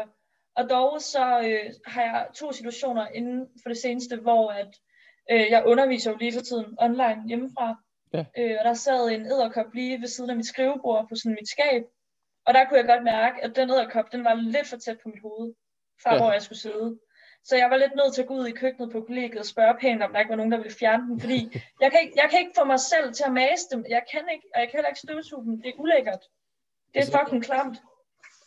[0.55, 4.69] Og dog så øh, har jeg to situationer inden for det seneste, hvor at,
[5.31, 7.75] øh, jeg underviser jo lige for tiden online hjemmefra.
[8.13, 8.25] Ja.
[8.37, 11.49] Øh, og der sad en æderkop lige ved siden af mit skrivebord på sådan mit
[11.49, 11.83] skab.
[12.45, 15.09] Og der kunne jeg godt mærke, at den æderkop, den var lidt for tæt på
[15.09, 15.53] mit hoved,
[16.03, 16.19] fra Ja.
[16.21, 16.99] hvor jeg skulle sidde.
[17.45, 19.75] Så jeg var lidt nødt til at gå ud i køkkenet på kollegiet og spørge
[19.81, 21.19] pænt, om der ikke var nogen, der ville fjerne den.
[21.19, 21.39] Fordi
[21.81, 23.85] jeg kan, ikke, jeg kan ikke få mig selv til at mase dem.
[23.89, 25.61] Jeg kan ikke, og jeg kan heller ikke støvsuge dem.
[25.61, 26.19] Det er ulækkert.
[26.93, 27.77] Det er Altså- fucking klamt.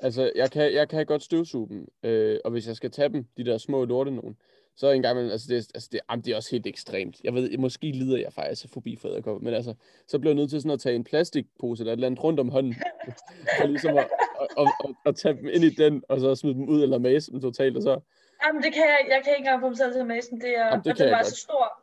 [0.00, 3.24] Altså, jeg kan, jeg kan godt støvsuge dem, øh, og hvis jeg skal tage dem,
[3.36, 4.36] de der små lorte nogen,
[4.76, 7.16] så en gang imellem, altså det, er- altså det, jamen, det er også helt ekstremt.
[7.24, 9.74] Jeg ved, måske lider jeg faktisk af forbi for æderkopper, men altså,
[10.08, 12.40] så bliver jeg nødt til sådan at tage en plastikpose eller et eller andet rundt
[12.40, 12.74] om hånden,
[13.60, 14.08] for ligesom at,
[14.40, 16.98] at, at, at, at tage dem ind i den, og så smide dem ud eller
[16.98, 18.00] mase dem totalt, og så,
[18.46, 20.40] Jamen, det kan jeg, jeg kan ikke engang få mig selv til at mase den.
[20.40, 21.26] Det er, Jamen, det og kan den var godt.
[21.26, 21.82] så stor.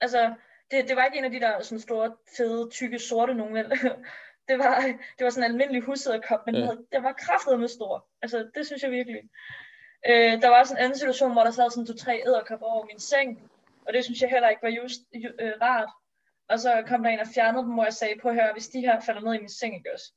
[0.00, 0.34] Altså,
[0.70, 3.66] det, det var ikke en af de der sådan store, fede, tykke, sorte nogen, vel?
[4.48, 4.80] Det var,
[5.18, 6.60] det var sådan en almindelig husæderkop, men Ja.
[6.60, 8.06] den, havde, den var kraftet med stor.
[8.22, 9.20] Altså, det synes jeg virkelig.
[10.08, 12.98] Øh, der var også en anden situation, hvor der sad sådan to-tre æderkopper over min
[12.98, 13.50] seng,
[13.86, 15.88] og det synes jeg heller ikke var just ju- øh, rart.
[16.48, 18.80] Og så kom der en og fjernede dem, hvor jeg sagde, at høre, hvis de
[18.80, 20.12] her falder ned i min seng, ikke også?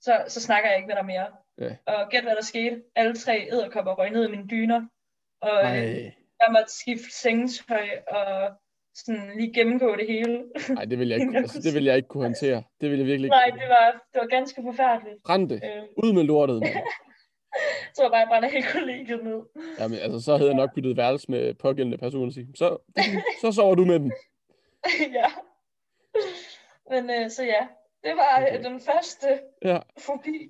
[0.00, 1.26] Så, så snakker jeg ikke med dig mere.
[1.58, 1.76] Ja.
[1.86, 2.82] Og gæt hvad der skete.
[2.96, 4.86] Alle tre æderkopper røg ned i mine dyner.
[5.40, 6.04] Og ej,
[6.40, 8.52] jeg måtte skifte sengetøj og
[9.04, 10.44] sådan lige gennemgå det hele.
[10.76, 12.62] ej, det vil jeg ikke, Jeg altså, det vil jeg ikke kunne håndtere.
[12.80, 13.36] Det vil jeg virkelig ikke.
[13.36, 15.22] Nej, det var, det var ganske forfærdeligt.
[15.24, 15.60] Brænd det.
[15.64, 16.74] Øh, Ud med lortet, mand.
[17.94, 19.40] så var bare, jeg brænder hele kollegiet ned.
[19.78, 22.78] Jamen, altså, så havde jeg nok byttet værelse med pågældende personer så,
[23.40, 24.10] så sover du med dem.
[25.20, 25.26] ja.
[26.90, 27.66] Men øh, så ja,
[28.04, 28.58] det var Okay.
[28.58, 28.64] okay.
[28.70, 29.26] den første
[29.64, 29.78] Ja.
[29.98, 30.48] fobi.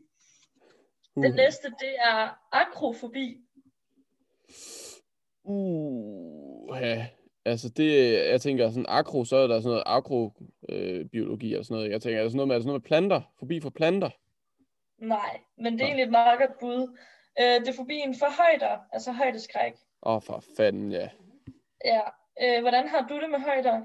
[1.17, 1.25] Uh.
[1.25, 3.37] Den næste, det er akrofobi.
[5.45, 7.07] Uh, ja.
[7.51, 11.75] Altså det, jeg tænker sådan agro, så er der sådan noget agrobiologi øh, og sådan
[11.77, 11.91] noget.
[11.91, 13.21] Jeg tænker, er der sådan noget med, er der sådan noget med planter?
[13.39, 14.11] Forbi for planter?
[14.99, 15.87] Nej, men det er Nå.
[15.87, 16.97] egentlig et meget godt bud.
[17.41, 19.73] Øh, det er fobien for højder, altså højdeskræk.
[20.03, 21.09] Åh, oh, for fanden, ja.
[21.85, 22.01] Ja.
[22.43, 23.81] Øh, hvordan har du det med højder?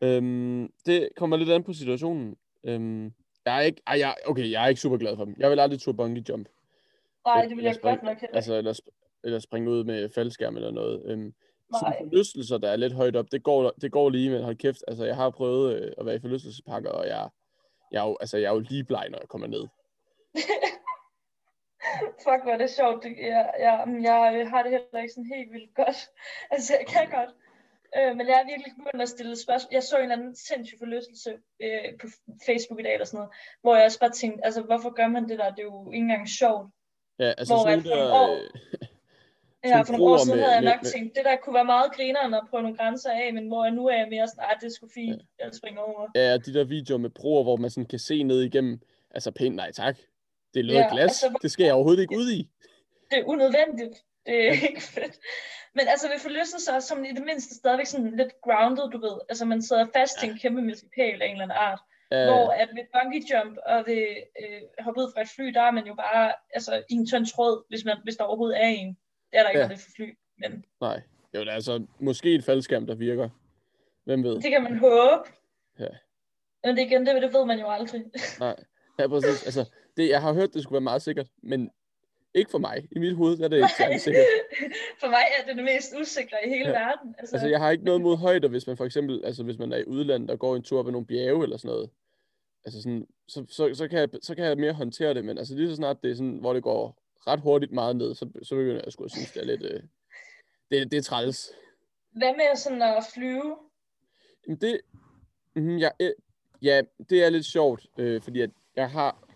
[0.00, 2.36] Øhm, det kommer lidt an på situationen.
[2.64, 3.04] Øhm,
[3.46, 5.34] Jeg er ikke, ej, jeg, okay, jeg er ikke super glad for dem.
[5.38, 6.48] Jeg vil aldrig turde bungee jump.
[7.26, 8.36] Nej, det vil jeg spring- godt nok heller.
[8.36, 8.80] Altså, eller,
[9.24, 11.02] eller springe ud med faldskærm eller noget.
[11.06, 11.34] Øhm,
[11.80, 14.84] sådan forlystelser, der er lidt højt op, det går, det går lige, men hold kæft,
[14.88, 17.28] altså, jeg har prøvet øh, at være i forlystelsespakker, og jeg,
[17.92, 19.64] jeg, er jo, altså, jeg er jo lige bleg, når jeg kommer ned.
[22.24, 23.04] Fuck, hvor er det sjovt.
[23.04, 25.98] Jeg, jeg, men jeg øh, har det heller ikke sådan helt vildt godt.
[26.54, 27.30] Altså, jeg kan godt.
[27.98, 29.68] Øh, men jeg er virkelig begyndt at stille spørgsmål.
[29.72, 31.30] Jeg så en eller anden sindssyg forlystelse
[31.62, 32.06] øh, på
[32.46, 33.32] Facebook i dag eller sådan noget,
[33.62, 35.50] hvor jeg også bare tænkte, altså, hvorfor gør man det der?
[35.50, 36.66] Det er jo ikke engang sjovt.
[37.18, 38.12] Ja, altså Hvor sådan at der...
[38.20, 38.48] år- Øh,
[39.64, 41.64] Ja, for nogle år siden med- havde jeg nok med- tænkt, det der kunne være
[41.64, 44.44] meget grineren at prøve nogle grænser af, men hvor jeg nu er jeg mere sådan,
[44.50, 46.08] ah, det er sgu fint, jeg springer over.
[46.14, 48.80] ja, de der videoer med broer, hvor man sådan kan se ned igennem.
[49.10, 49.96] Altså pænt, nej tak.
[50.54, 51.02] Det er lød Ja, ja, glas.
[51.24, 52.48] altså, det skal jeg overhovedet ikke ud i.
[53.10, 53.94] det er unødvendigt.
[54.26, 55.18] Det er ikke fedt.
[55.74, 59.16] Men altså ved forlystelser, som i det mindste stadigvæk sådan lidt grounded, du ved.
[59.28, 61.80] Altså man sidder fast i en kæmpe musikal af en eller anden art.
[62.10, 64.06] Ja, Hvor at ved bungee jump og ved
[64.42, 67.26] øh, hoppe ud fra et fly, der er man jo bare altså, i en tynd
[67.26, 68.96] tråd, hvis, man, hvis der overhovedet er en.
[69.32, 69.64] Det er der ikke, Ja.
[69.64, 70.14] er for fly.
[70.38, 71.02] Men nej.
[71.34, 73.28] Jo, det er altså måske et faldskærm, der virker.
[74.04, 74.34] Hvem ved?
[74.34, 75.28] det kan man håbe.
[75.78, 75.88] Ja.
[76.64, 78.04] Men det igen, det, det ved man jo aldrig.
[78.40, 78.56] Nej.
[78.98, 79.44] Ja, præcis.
[79.46, 81.70] Altså, det, jeg har hørt, det skulle være meget sikkert, men
[82.34, 82.88] ikke for mig.
[82.92, 84.24] I mit hoved er det ikke særlig sikkert.
[85.00, 86.78] for mig er det det mest usikre i hele Ja.
[86.78, 87.14] verden.
[87.18, 89.72] Altså, Altså, jeg har ikke noget mod højder, hvis man for eksempel, altså hvis man
[89.72, 91.90] er i udlandet og går en tur op ad nogle bjerge eller sådan noget.
[92.64, 95.54] Altså sådan, så, så, så, kan jeg, så kan jeg mere håndtere det, men altså
[95.54, 98.54] lige så snart det er sådan, hvor det går ret hurtigt meget ned, så, så
[98.54, 99.82] begynder jeg sgu at synes, det er lidt, øh,
[100.70, 101.50] det, det er træls.
[102.12, 103.56] Hvad med sådan at flyve?
[104.46, 104.80] Jamen det,
[105.54, 106.12] mm, ja, øh,
[106.62, 109.28] ja, det er lidt sjovt, øh, fordi at jeg har,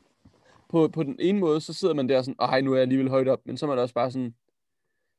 [0.68, 3.10] på, på den ene måde, så sidder man der sådan, ej, nu er jeg alligevel
[3.10, 4.34] højt op, men så er man også bare sådan,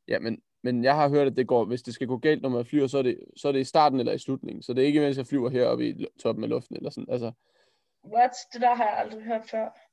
[0.08, 2.50] ja, men, men jeg har hørt, at det går, hvis det skal gå galt, når
[2.50, 4.82] man flyver, så er det, så er det i starten eller i slutningen, så det
[4.82, 7.32] er ikke, mens jeg flyver heroppe i toppen af luften, eller sådan, altså,
[8.14, 8.32] What?
[8.54, 9.87] Det der har jeg aldrig hørt før.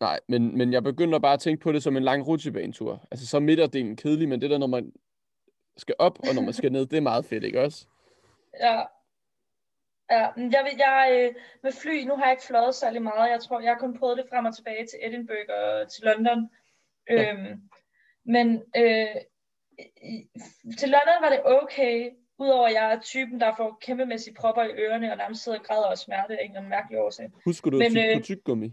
[0.00, 3.26] Nej, men, men jeg begynder bare at tænke på det som en lang rutsjebanetur, altså
[3.26, 4.92] så er midterdelen kedelig, men det der, når man
[5.76, 7.86] skal op, og når man skal ned, det er meget fedt, ikke også?
[8.60, 8.82] Ja.
[10.10, 13.30] Ja, jeg, vil, jeg øh, med fly, nu har jeg ikke fløjet særlig meget.
[13.30, 16.50] Jeg tror, jeg har kun prøvet det frem og tilbage til Edinburgh og til London.
[17.10, 17.32] Ja.
[17.32, 17.60] Øhm,
[18.24, 19.16] men øh,
[20.02, 20.28] i,
[20.78, 24.70] til London var det okay, udover at jeg er typen, der får kæmpemæssige propper i
[24.70, 27.30] ørerne og nærmest sidder og græder af smerte af en eller anden mærkelig årsag.
[27.44, 28.72] Husker du Men, men, øh, på tyggegummi?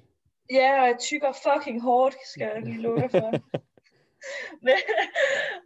[0.54, 3.32] Ja, og jeg tykker fucking hårdt, skal jeg lige dig for.
[4.68, 4.78] men,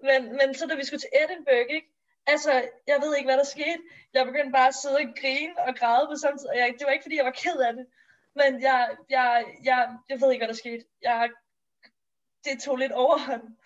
[0.07, 1.87] men, men så da vi skulle til Edinburgh, ikke?
[2.27, 2.51] Altså,
[2.87, 3.81] jeg ved ikke, hvad der skete.
[4.13, 6.47] Jeg begyndte bare at sidde og grine og græde på samme tid.
[6.47, 7.85] Og jeg, det var ikke, fordi jeg var ked af det.
[8.35, 10.85] Men jeg, jeg, jeg, jeg ved ikke, hvad der skete.
[11.01, 11.29] Jeg,
[12.45, 13.57] det tog lidt overhånd.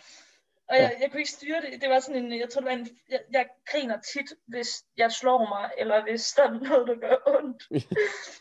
[0.69, 1.81] Og jeg, jeg kunne ikke styre det.
[1.81, 5.12] Det var sådan en, jeg tror, det var en, jeg, jeg griner tit, hvis jeg
[5.12, 7.63] slår mig, eller hvis der er noget, der gør ondt.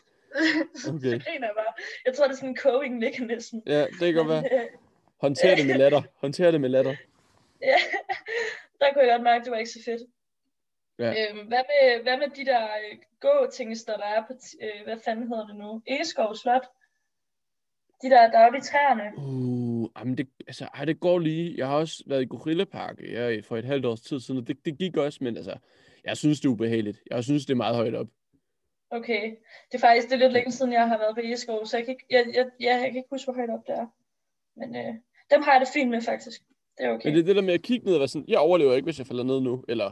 [0.89, 1.11] Okay.
[1.19, 1.73] så griner jeg bare.
[2.05, 3.57] Jeg tror, det er sådan en coping mechanism.
[3.65, 4.43] Ja, det kan godt være.
[4.51, 4.67] Øh,
[5.21, 6.01] Håndter det med latter.
[6.21, 6.95] Håndter det med latter.
[7.61, 7.77] ja,
[8.79, 10.01] der kunne jeg godt mærke, at det var ikke så fedt.
[10.99, 11.09] Ja.
[11.09, 15.27] Øhm, hvad, med, hvad med de der øh, gå-tingester, der er på, øh, hvad fanden
[15.27, 15.81] hedder det nu?
[15.87, 16.65] Egeskov Slot?
[18.01, 19.17] De der, der er oppe i træerne.
[19.17, 21.53] Uh, jamen det, altså, ej, det går lige.
[21.57, 24.65] Jeg har også været i Gorillapark ja, for et halvt års tid siden, og det,
[24.65, 25.55] det gik også, men altså,
[26.05, 26.99] jeg synes, det er ubehageligt.
[27.11, 28.07] Jeg synes, det er meget højt op.
[28.91, 29.23] Okay.
[29.71, 31.85] Det er faktisk det er lidt længe siden, jeg har været på Egeskov, så jeg
[31.85, 33.87] kan ikke, jeg, jeg, jeg, jeg kan ikke huske, hvor højt op det er.
[34.55, 34.93] Men øh,
[35.31, 36.41] dem har jeg det fint med, faktisk.
[36.77, 37.07] Det er okay.
[37.07, 38.85] Men det er det der med at kigge ned og være sådan, jeg overlever ikke,
[38.85, 39.63] hvis jeg falder ned nu.
[39.67, 39.91] Eller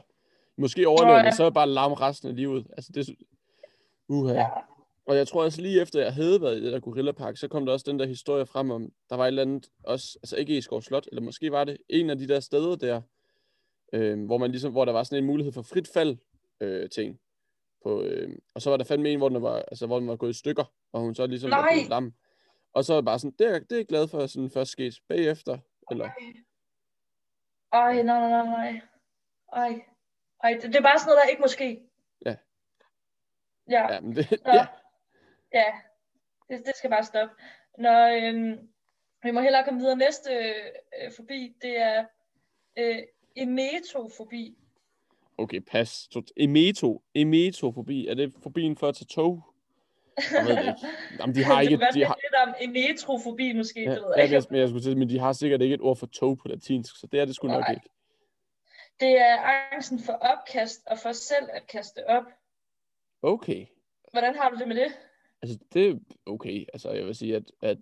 [0.58, 1.24] måske overlever, ja.
[1.24, 2.68] men så er jeg bare larm resten af livet.
[2.78, 3.10] Altså, det.
[4.08, 4.34] Uha.
[4.34, 4.48] Ja.
[5.06, 7.66] Og jeg tror også lige efter, jeg havde været i det der Gorillapark, så kom
[7.66, 10.58] der også den der historie frem om, der var et eller andet, også, altså ikke
[10.58, 13.02] i Skov Slot, eller måske var det en af de der steder der,
[13.94, 16.18] øh, hvor, man ligesom, hvor der var sådan en mulighed for frit fald
[16.62, 17.20] øh, ting.
[17.84, 20.16] På, øh, og så var der fandme en, hvor den var, altså, hvor den var
[20.16, 21.74] gået i stykker, og hun så ligesom var Nej.
[21.74, 22.14] blevet lam.
[22.74, 24.72] Og så var bare sådan, det er, det er jeg glad for, at sådan først
[24.72, 25.58] skete bagefter.
[25.92, 26.10] Eller,
[27.72, 28.82] Ej, nej, nej, nej, nej.
[29.54, 29.82] Ej.
[30.44, 31.82] Ej, det, det er bare sådan noget, der ikke må ske.
[32.26, 32.36] Ja.
[33.70, 33.94] Ja.
[33.94, 34.54] ja, men det, Nå.
[34.54, 34.68] ja.
[35.54, 35.74] Ja,
[36.50, 37.36] det, det skal bare stoppe.
[37.78, 38.70] Når, øhm,
[39.24, 39.96] vi må hellere komme videre.
[39.96, 40.32] Næste
[41.02, 42.06] øh, forbi, det er
[42.78, 43.04] øh,
[43.36, 44.58] emetofobi.
[45.40, 46.08] Okay, pas.
[46.12, 47.04] To- Emeto.
[47.16, 48.08] Emetofobi.
[48.08, 49.44] Er det fobien for at tage tog?
[50.32, 50.74] Jeg ved ikke.
[51.20, 51.78] Jamen, de har Du ikke...
[51.78, 54.84] godt De har, lidt om emetrofobi måske, ja, det ved jeg jeg, men jeg skulle
[54.84, 57.26] til, men de har sikkert ikke et ord for tog på latinsk, så det er
[57.26, 57.72] det sgu nok Nej.
[57.72, 57.90] ikke.
[59.00, 59.38] Det er
[59.74, 62.24] angsten for opkast og for selv at kaste op.
[63.22, 63.66] Okay.
[64.12, 64.92] Hvordan har du det med det?
[65.42, 66.66] Altså, det er okay.
[66.74, 67.78] Altså, jeg vil sige, at, at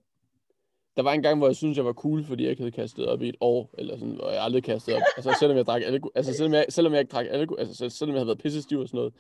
[0.97, 3.05] der var en gang, hvor jeg synes jeg var cool, fordi jeg ikke havde kastet
[3.07, 5.01] op i et år, eller sådan, hvor jeg aldrig kastede op.
[5.17, 7.89] Altså, selvom jeg drak alkohol, altså, selvom jeg, selvom jeg ikke drak alkohol, altså, selv-
[7.89, 9.13] selvom jeg havde været pissestiv og sådan noget.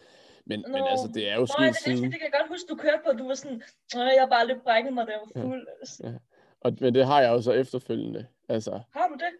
[0.45, 0.85] Men, men Nå.
[0.85, 2.03] altså, det er jo sket det, siden.
[2.03, 3.17] det, kan jeg godt huske, du kørte på.
[3.17, 3.61] Du var sådan,
[3.95, 5.47] "Åh, jeg har bare lidt brækket mig, da jeg var Ja.
[5.47, 5.67] fuld.
[6.61, 8.25] Og, men det har jeg jo så efterfølgende.
[8.49, 9.31] Altså, Har du det?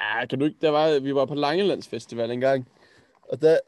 [0.00, 2.68] ja, kan du ikke, der var, vi var på Langelandsfestival en gang,
[3.22, 3.58] og der,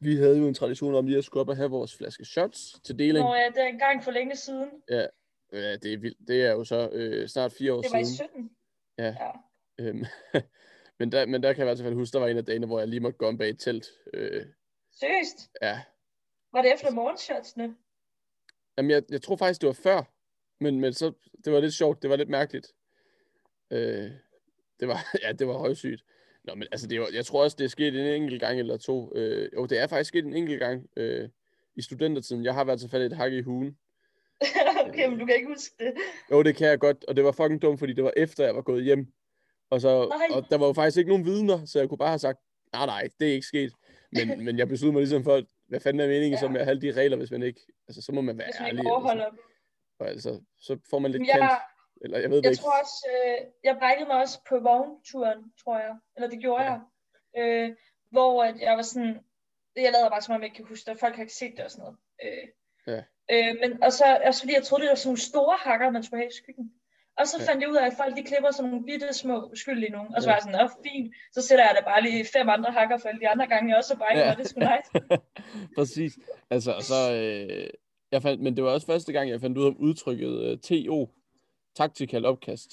[0.00, 2.80] vi havde jo en tradition om lige at skulle op og have vores flaske shots
[2.84, 3.24] til deling.
[3.26, 4.68] Nå ja, det er en gang for længe siden.
[4.90, 5.06] Ja,
[5.52, 6.28] det er vildt.
[6.28, 8.16] Det er jo så øh, snart fire år Det var i siden.
[8.16, 8.50] 17.
[8.98, 9.04] Ja.
[9.04, 9.30] ja.
[9.78, 10.04] Øhm,
[10.98, 12.66] men, der, men der kan jeg i hvert fald huske, der var en af dagene,
[12.66, 13.86] hvor jeg lige måtte gå om bag et telt.
[14.14, 14.46] Øh,
[14.92, 15.50] Seriøst?
[15.62, 15.80] ja.
[16.52, 17.76] Var det efter morgenshotsene?
[18.76, 20.02] Jamen, jeg, jeg tror faktisk, det var før.
[20.60, 21.12] Men, men så,
[21.44, 22.02] det var lidt sjovt.
[22.02, 22.74] Det var lidt mærkeligt.
[23.70, 24.10] Øh,
[24.80, 26.04] det var, ja, det var højsygt.
[26.44, 28.76] Nå, men altså, det var, jeg tror også, det er sket en enkelt gang eller
[28.76, 29.12] to.
[29.16, 31.28] Øh, jo, det er faktisk sket en enkelt gang øh,
[31.76, 32.44] i studentertiden.
[32.44, 33.78] Jeg har været så fat i et hak i hugen.
[34.88, 35.94] okay, men du kan ikke huske det.
[36.30, 38.54] Jo, det kan jeg godt, og det var fucking dumt, fordi det var efter, jeg
[38.54, 39.06] var gået hjem.
[39.70, 40.26] Og, så, Nej.
[40.36, 42.38] og der var jo faktisk ikke nogen vidner, så jeg kunne bare have sagt,
[42.72, 43.72] nej, nej, det er ikke sket.
[44.12, 46.38] Men, men jeg besluttede mig ligesom for, hvad fanden er meningen Ja.
[46.40, 48.60] så med at have de regler, hvis man ikke, altså så må man være Hvis
[48.60, 48.80] man ærlig.
[48.80, 49.38] ikke overholder dem.
[49.98, 51.52] Og altså, så får man lidt jeg, kendt,
[52.00, 52.62] eller jeg ved det jeg ikke.
[52.62, 55.96] tror også, øh, jeg brækkede mig også på vognturen, tror jeg.
[56.16, 56.70] Eller det gjorde Ja.
[56.72, 56.80] jeg.
[57.70, 57.76] Øh,
[58.10, 59.18] hvor at jeg var sådan,
[59.76, 61.64] jeg lader bare som om jeg ikke kan huske det, folk har ikke set det
[61.64, 61.96] og sådan noget.
[62.24, 62.48] Øh,
[62.94, 63.02] Ja.
[63.32, 66.02] Øh, men, og så også fordi jeg troede, det var sådan nogle store hakker, man
[66.02, 66.72] skulle have i skyggen.
[67.18, 67.44] Og så Ja.
[67.52, 70.14] fandt jeg ud af, at folk de klipper sådan nogle bitte små uskyldige nogen.
[70.14, 70.32] Og så Ja.
[70.32, 73.08] var jeg sådan, åh fint, så sætter jeg da bare lige fem andre hakker for
[73.08, 74.34] alle de andre gange, jeg også har brækket Ja.
[74.38, 74.90] det sgu nice.
[75.78, 76.18] Præcis.
[76.50, 77.66] Altså, og så, øh,
[78.12, 81.10] jeg fandt, men det var også første gang, jeg fandt ud af udtrykket øh, TO,
[81.76, 82.70] Tactical Opkast.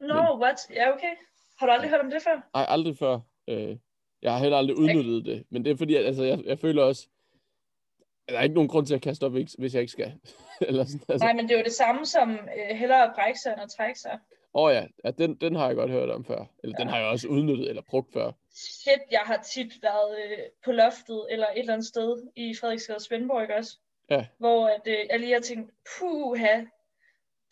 [0.00, 0.58] No, Men- what?
[0.74, 1.14] Ja, okay.
[1.58, 2.48] Har du aldrig hørt om det før?
[2.54, 3.18] Nej, aldrig før.
[3.48, 3.76] Øh,
[4.22, 6.82] jeg har heller aldrig udnyttet det, men det er fordi, at, altså, jeg, jeg føler
[6.82, 7.08] også,
[8.28, 10.12] der er ikke nogen grund til at kaste op, hvis jeg ikke skal.
[10.68, 11.24] Eller sådan, altså.
[11.26, 13.70] Nej, men det er jo det samme som øh, hellere at brække sig end at
[13.70, 14.18] trække sig.
[14.54, 16.44] Åh oh, ja, ja den, den har jeg godt hørt om før.
[16.62, 16.92] Eller den Ja.
[16.92, 18.32] har jeg også udnyttet eller brugt før.
[18.54, 23.00] Shit, jeg har tit været øh, på loftet eller et eller andet sted i Frederiksgade
[23.00, 23.78] Svendborg, ikke også?
[24.10, 24.26] Ja.
[24.38, 26.54] Hvor at, øh, jeg lige har tænkt, puha,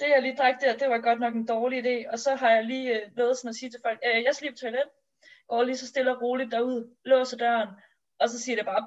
[0.01, 2.13] det jeg lige drak der, det var godt nok en dårlig idé.
[2.13, 4.45] Og så har jeg lige øh, nået sådan at sige til folk, øh, jeg skal
[4.47, 4.89] lige på toilet.
[5.49, 7.69] Går lige så stille og roligt derud, låser døren,
[8.21, 8.87] og så siger det bare,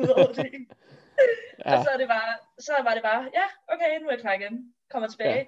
[0.00, 0.50] ud over det.
[1.64, 4.20] Ja, Og så, er det bare, så var det bare, ja, okay, nu er jeg
[4.20, 4.74] klar igen.
[4.90, 5.44] Kommer tilbage ja.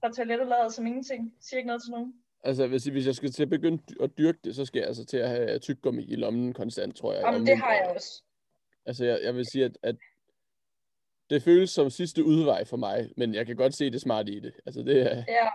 [0.00, 1.34] fra toilettet, lader som ingenting.
[1.40, 2.14] Siger ikke noget til nogen.
[2.44, 5.04] altså hvis, hvis jeg skal til at begynde at dyrke det, så skal jeg altså
[5.04, 7.22] til at have tyggegummi i lommen konstant, tror jeg.
[7.26, 8.22] Jamen, det har jeg og- også.
[8.86, 9.96] Altså, jeg, jeg vil sige, at, at
[11.30, 14.40] det føles som sidste udvej for mig, men jeg kan godt se det smarte i
[14.40, 14.52] det.
[14.66, 15.24] Altså, det er...
[15.28, 15.48] Ja.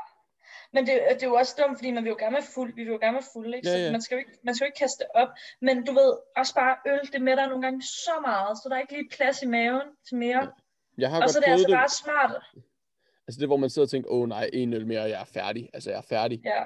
[0.74, 2.74] Men det, det er jo også dumt, fordi man vil jo gerne være fuld.
[2.76, 3.70] Vi vil jo gerne være fulde, ikke?
[3.70, 3.92] Ja, Så ja.
[3.92, 5.28] man skal, jo ikke, man skal jo ikke kaste op.
[5.62, 8.80] Men du ved, også bare øl, det mætter nogle gange så meget, så der er
[8.82, 10.52] ikke lige plads i maven til mere.
[10.98, 11.76] Jeg har Og godt så er det prøvet altså det.
[11.76, 12.32] bare smart.
[13.28, 15.22] Altså, det er, hvor man sidder og tænker, åh nej, en øl mere, og jeg
[15.22, 15.70] er færdig.
[15.74, 16.42] Altså, jeg er færdig.
[16.46, 16.64] Ja.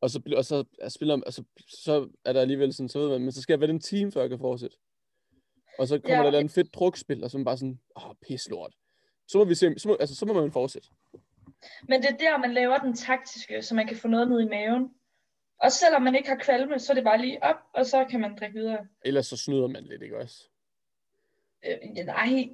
[0.00, 3.20] Og så, og så jeg spiller, altså, så er der alligevel sådan, så ved man,
[3.20, 4.76] men så skal jeg være en time, før jeg kan fortsætte.
[5.78, 6.30] Og så kommer Ja.
[6.30, 8.74] der et fedt drukspil, og så er man bare sådan, åh, pis lort.
[9.28, 10.88] Så må vi se, så må, altså, så må man fortsætte.
[11.88, 14.48] Men det er der, man laver den taktiske, så man kan få noget ned i
[14.48, 14.90] maven.
[15.60, 18.20] Og selvom man ikke har kvalme, så er det bare lige op, og så kan
[18.20, 18.86] man drikke videre.
[19.04, 20.48] Ellers så snyder man lidt, ikke også?
[21.66, 22.48] Øh, ja, nej.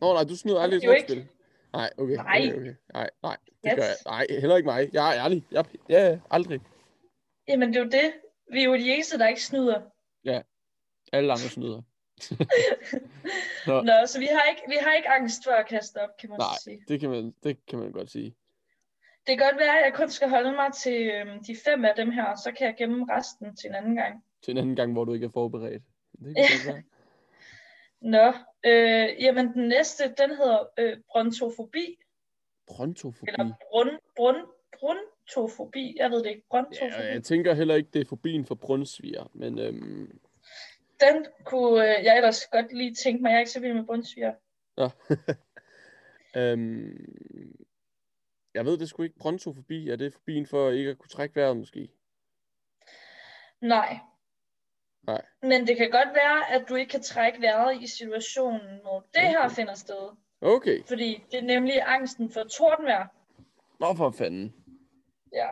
[0.00, 1.26] Nå, nej, du snyder aldrig i Det jo drukspil.
[1.72, 2.14] Nej, okay.
[2.14, 2.42] Nej.
[2.48, 2.74] okay, okay.
[2.94, 3.74] Nej, nej, det Yes.
[3.76, 3.96] gør jeg.
[4.06, 4.90] Nej, heller ikke mig.
[4.92, 5.44] Jeg er ærlig.
[5.50, 6.60] Jeg, ja, ja, aldrig.
[7.48, 8.12] Jamen det er jo det.
[8.52, 9.80] Vi er jo de eneste, der ikke snyder.
[11.12, 11.82] Alle andre snyder.
[13.66, 13.82] Nå.
[13.82, 16.38] Nå, så vi har ikke, vi har ikke angst for at kaste op, kan man
[16.38, 16.84] Nej, sige.
[16.88, 18.34] det kan man, det kan man godt sige.
[19.26, 21.92] Det kan godt være, at jeg kun skal holde mig til øhm, de fem af
[21.96, 24.24] dem her, og så kan jeg gemme resten til en anden gang.
[24.42, 25.82] Til en anden gang, hvor du ikke er forberedt.
[26.12, 26.82] Det kan godt være.
[28.00, 28.26] Nå,
[28.64, 31.98] øh, jamen den næste, den hedder øh, brontofobi,
[32.66, 33.30] Brontofobi.
[33.32, 34.36] eller brun, brun,
[34.78, 36.92] brontofobi, jeg ved det ikke, brontofobi.
[36.92, 40.20] Ja, jeg tænker heller ikke, det er fobien for brunsviger, men øhm,
[41.00, 43.84] Den kunne øh, jeg ellers godt lige tænke mig, jeg er ikke så vild med
[43.84, 44.34] bundsviger.
[44.76, 44.88] nå.
[46.40, 47.56] øhm,
[48.54, 49.18] jeg ved det sgu ikke.
[49.18, 51.88] Brontofobi, er det fobien for ikke at kunne trække vejret måske?
[53.60, 53.98] Nej.
[55.06, 55.22] Nej.
[55.42, 59.22] Men det kan godt være, at du ikke kan trække vejret i situationen, hvor det
[59.22, 59.54] her Okay.
[59.54, 60.16] finder sted.
[60.40, 60.78] Okay.
[60.88, 63.06] Fordi det er nemlig angsten for tordenvejr.
[63.80, 64.54] Nå for fanden.
[65.32, 65.48] Ja.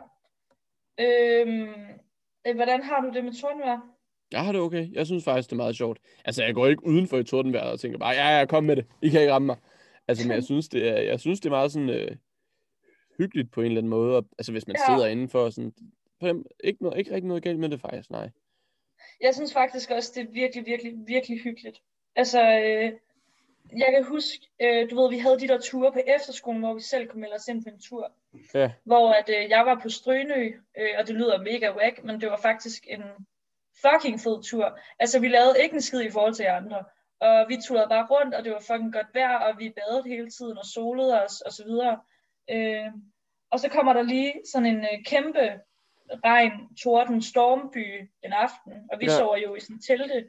[1.01, 1.69] Øhm,
[2.47, 3.81] øh, hvordan har du det med tordenvejr?
[4.33, 4.93] Jeg har det okay.
[4.93, 5.99] Jeg synes faktisk, det er meget sjovt.
[6.25, 8.77] Altså, jeg går ikke uden for et tordenvejr og tænker bare, ja, ja, kom med
[8.77, 8.87] det.
[9.03, 9.57] I kan ikke ramme mig.
[10.09, 12.17] Altså, men jeg synes, det er, jeg synes, det er meget sådan øh,
[13.19, 14.17] hyggeligt på en eller anden måde.
[14.17, 14.95] Og, altså, hvis man Ja.
[14.95, 15.73] sidder indenfor og sådan...
[16.21, 18.31] Dem, ikke, noget, ikke rigtig noget galt med det faktisk, nej.
[19.21, 21.83] Jeg synes faktisk også, det er virkelig, virkelig, virkelig hyggeligt.
[22.17, 22.93] Altså, øh,
[23.79, 26.81] jeg kan huske, øh, du ved, vi havde de der ture på efterskolen, hvor vi
[26.81, 28.13] selv kunne melde os ind på en tur.
[28.55, 28.73] Ja.
[28.85, 32.31] Hvor at, øh, jeg var på Strynø, øh, og det lyder mega whack, men det
[32.31, 33.03] var faktisk en
[33.87, 34.79] fucking fed tur.
[34.99, 36.85] Altså, vi lavede ikke en skid i forhold til jer andre.
[37.21, 40.31] Og vi turede bare rundt, og det var fucking godt vejr, og vi badede hele
[40.31, 42.01] tiden og solede os, og så videre.
[42.51, 42.87] Øh,
[43.51, 45.61] og så kommer der lige sådan en øh, kæmpe
[46.25, 49.11] regn, torden, stormby en aften, og vi Ja.
[49.19, 50.29] sover jo i sådan telte.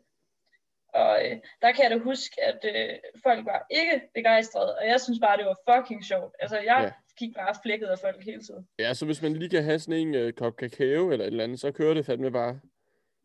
[0.94, 5.02] Og øh, der kan jeg da huske, at øh, folk var ikke begejstrede, og jeg
[5.02, 6.36] synes bare, det var fucking sjovt.
[6.40, 6.92] Altså, jeg ja.
[7.20, 8.68] gik bare flækket af folk hele tiden.
[8.80, 11.44] Ja, så hvis man lige kan have sådan en øh, kop kakao eller et eller
[11.44, 12.60] andet, så kører det fandme bare.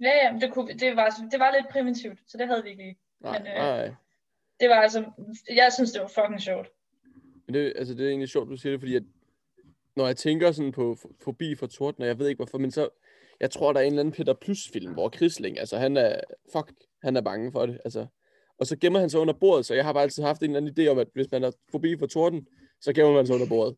[0.00, 2.68] Ja, ja, men det, kunne, det, var, det var lidt primitivt, så det havde vi
[2.70, 2.98] ikke lige.
[3.20, 3.90] Nej, Men, øh, nej.
[4.60, 5.04] Det var altså,
[5.54, 6.68] jeg synes, det var fucking sjovt.
[7.54, 9.02] Men det, altså, det er egentlig sjovt, du siger det, fordi at,
[9.96, 12.70] når jeg tænker sådan på f- forbi for torden, og jeg ved ikke hvorfor, men
[12.70, 12.88] så,
[13.40, 16.20] jeg tror, der er en eller anden Peter Plus-film, hvor Krisling, altså han er,
[16.52, 18.06] fuck, han er bange for det, altså.
[18.58, 20.60] Og så gemmer han sig under bordet, så jeg har bare altid haft en eller
[20.70, 22.46] anden idé om, at hvis man er forbi for torden,
[22.80, 23.76] så gemmer man sig under bordet.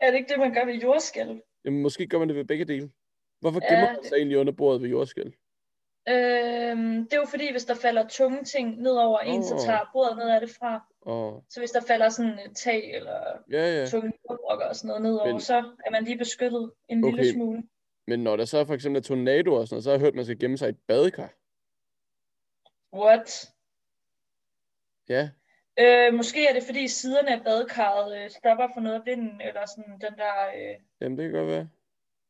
[0.00, 1.40] Er det ikke det, man gør ved jordskælv?
[1.64, 2.90] Jamen, måske gør man det ved begge dele.
[3.40, 5.32] Hvorfor Ja, gemmer man det- sig egentlig under bordet ved jordskæld?
[6.08, 9.60] Øhm, det er jo fordi, hvis der falder tunge ting ned over en, så Åh.
[9.60, 10.84] tager bordet ned af det fra.
[11.00, 13.86] Og Så hvis der falder sådan et tag eller ja, ja.
[13.86, 17.16] tunge jordbrokker og sådan noget nedover, Men- så er man lige beskyttet en Okay.
[17.16, 17.62] lille smule.
[18.06, 20.08] Men når der så for eksempel er tornadoer og sådan noget, så har jeg hørt,
[20.08, 21.30] at man skal gemme sig i et badekar.
[22.92, 23.50] What?
[25.08, 25.28] Ja,
[25.78, 29.60] Øh, måske er det fordi siderne af badekarret øh, stopper for noget af vinden, eller
[29.76, 30.46] sådan den der...
[30.56, 31.68] Øh, jamen det kan godt være.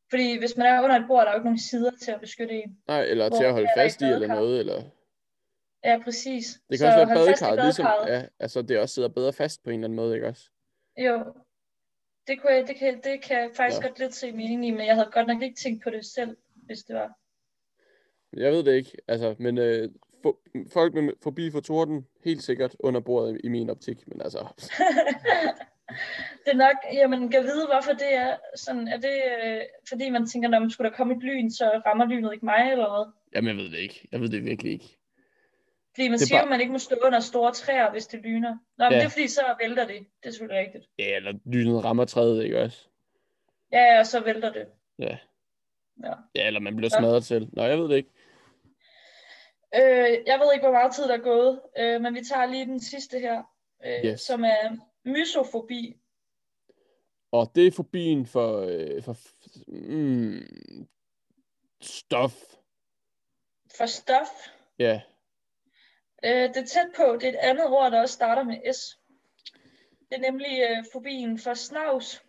[0.09, 2.19] Fordi hvis man er under et bord, der er jo ikke nogen sider til at
[2.21, 2.77] beskytte en.
[2.87, 4.83] Nej, eller til at holde der fast i eller noget, eller...
[5.83, 6.45] Ja, præcis.
[6.69, 9.69] Det kan Så også være badekarret, ligesom, ja, altså det også sidder bedre fast på
[9.69, 10.49] en eller anden måde, ikke også?
[10.97, 11.23] Jo.
[12.27, 13.87] Det, kunne jeg, det, kan, det kan jeg faktisk Ja.
[13.87, 16.37] godt lidt se mening i, men jeg havde godt nok ikke tænkt på det selv,
[16.55, 17.17] hvis det var.
[18.33, 19.89] Jeg ved det ikke, altså, men øh,
[20.23, 20.39] for,
[20.73, 24.39] folk med forbi for torden, helt sikkert under bordet i min optik, men altså,
[26.45, 28.87] det er nok, jamen, kan vide, hvorfor det er sådan.
[28.87, 32.05] Er det, øh, fordi man tænker, når man skulle der komme et lyn, så rammer
[32.05, 33.11] lynet ikke mig, eller hvad?
[33.35, 34.07] jamen jeg ved det ikke.
[34.11, 34.97] Jeg ved det virkelig ikke.
[35.95, 38.07] Fordi man Det er siger, bare- at man ikke må stå under store træer, hvis
[38.07, 38.57] det lyner.
[38.77, 38.97] Nå, men Ja.
[38.99, 39.99] det er fordi, så vælter det.
[40.23, 40.85] Det er selvfølgelig rigtigt.
[40.99, 42.87] Ja, eller lynet rammer træet, ikke også?
[43.71, 44.65] Ja, og så vælter det.
[44.99, 45.17] Ja.
[46.03, 46.13] Ja.
[46.35, 46.99] Ja, eller man bliver Ja.
[46.99, 47.49] smadret til.
[47.53, 48.09] Nå, jeg ved det ikke.
[49.75, 52.65] Øh, jeg ved ikke, hvor meget tid der er gået, øh, men vi tager lige
[52.65, 53.43] den sidste her,
[53.85, 54.21] øh, Yes.
[54.21, 55.95] som er mysofobi.
[57.31, 59.17] Og det er fobien for, øh, for
[59.67, 60.87] mm,
[61.81, 62.33] stof.
[63.77, 64.29] For stof.
[64.79, 65.01] Ja,
[66.25, 68.99] Øh, det er tæt på, det er et andet ord, der også starter med S.
[70.09, 72.23] Det er nemlig øh, fobien for snavs.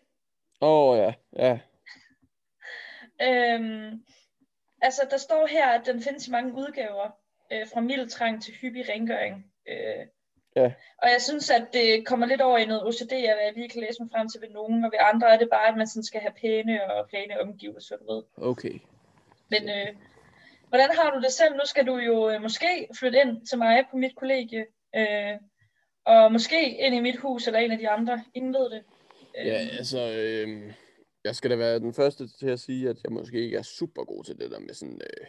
[0.61, 1.59] åh oh, ja, ja.
[3.23, 4.05] Øhm,
[4.83, 7.11] altså, der står her, at den findes i mange udgaver,
[7.53, 9.53] øh, fra mild trang til hyppig rengøring.
[9.69, 10.07] Øh,
[10.57, 10.73] Ja.
[11.03, 13.81] Og jeg synes, at det kommer lidt over i noget OCD, at jeg lige kan
[13.81, 16.05] læse mig frem til ved nogen, og ved andre er det bare, at man sådan
[16.05, 18.23] skal have pæne og rene omgivelser, du ved.
[18.37, 18.75] Okay.
[19.51, 19.89] Men øh,
[20.69, 21.53] hvordan har du det selv?
[21.55, 24.67] Nu skal du jo øh, måske flytte ind til mig på mit kollegie,
[24.97, 25.35] øh,
[26.05, 28.25] og måske ind i mit hus eller en af de andre.
[28.35, 28.83] Ingen ved det.
[29.39, 30.73] Øh, Ja, altså, øh,
[31.25, 34.05] jeg skal da være den første til at sige, at jeg måske ikke er super
[34.05, 35.27] god til det der med sådan, øh,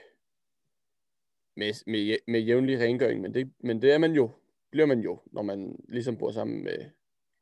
[1.55, 4.31] med, med, med jævnlig rengøring, men det, men det er man jo,
[4.77, 6.77] bliver man jo, når man ligesom bor sammen med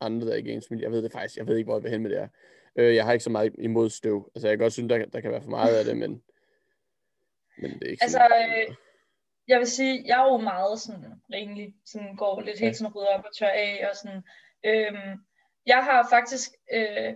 [0.01, 0.83] andre, der ikke er ens familie.
[0.83, 2.27] Jeg ved det faktisk, jeg ved ikke, hvor jeg vil hen med det her.
[2.75, 4.31] Øh, jeg har ikke så meget imod støv.
[4.35, 6.21] Altså, jeg kan godt synes, der, der kan være for meget af det, men,
[7.57, 8.75] men det er ikke Altså, øh,
[9.47, 13.07] jeg vil sige, jeg er jo meget sådan renlig, sådan går lidt helt sådan rydder
[13.07, 14.21] op og tør af, og sådan.
[14.65, 15.19] Øhm,
[15.65, 17.13] jeg har faktisk øh,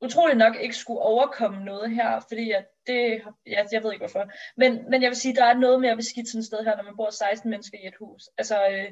[0.00, 4.30] utrolig nok ikke skulle overkomme noget her, fordi at det, ja, jeg ved ikke hvorfor.
[4.56, 6.84] Men, men jeg vil sige, der er noget mere beskidt sådan et sted her, når
[6.84, 8.22] man bor 16 mennesker i et hus.
[8.38, 8.90] Altså, øh,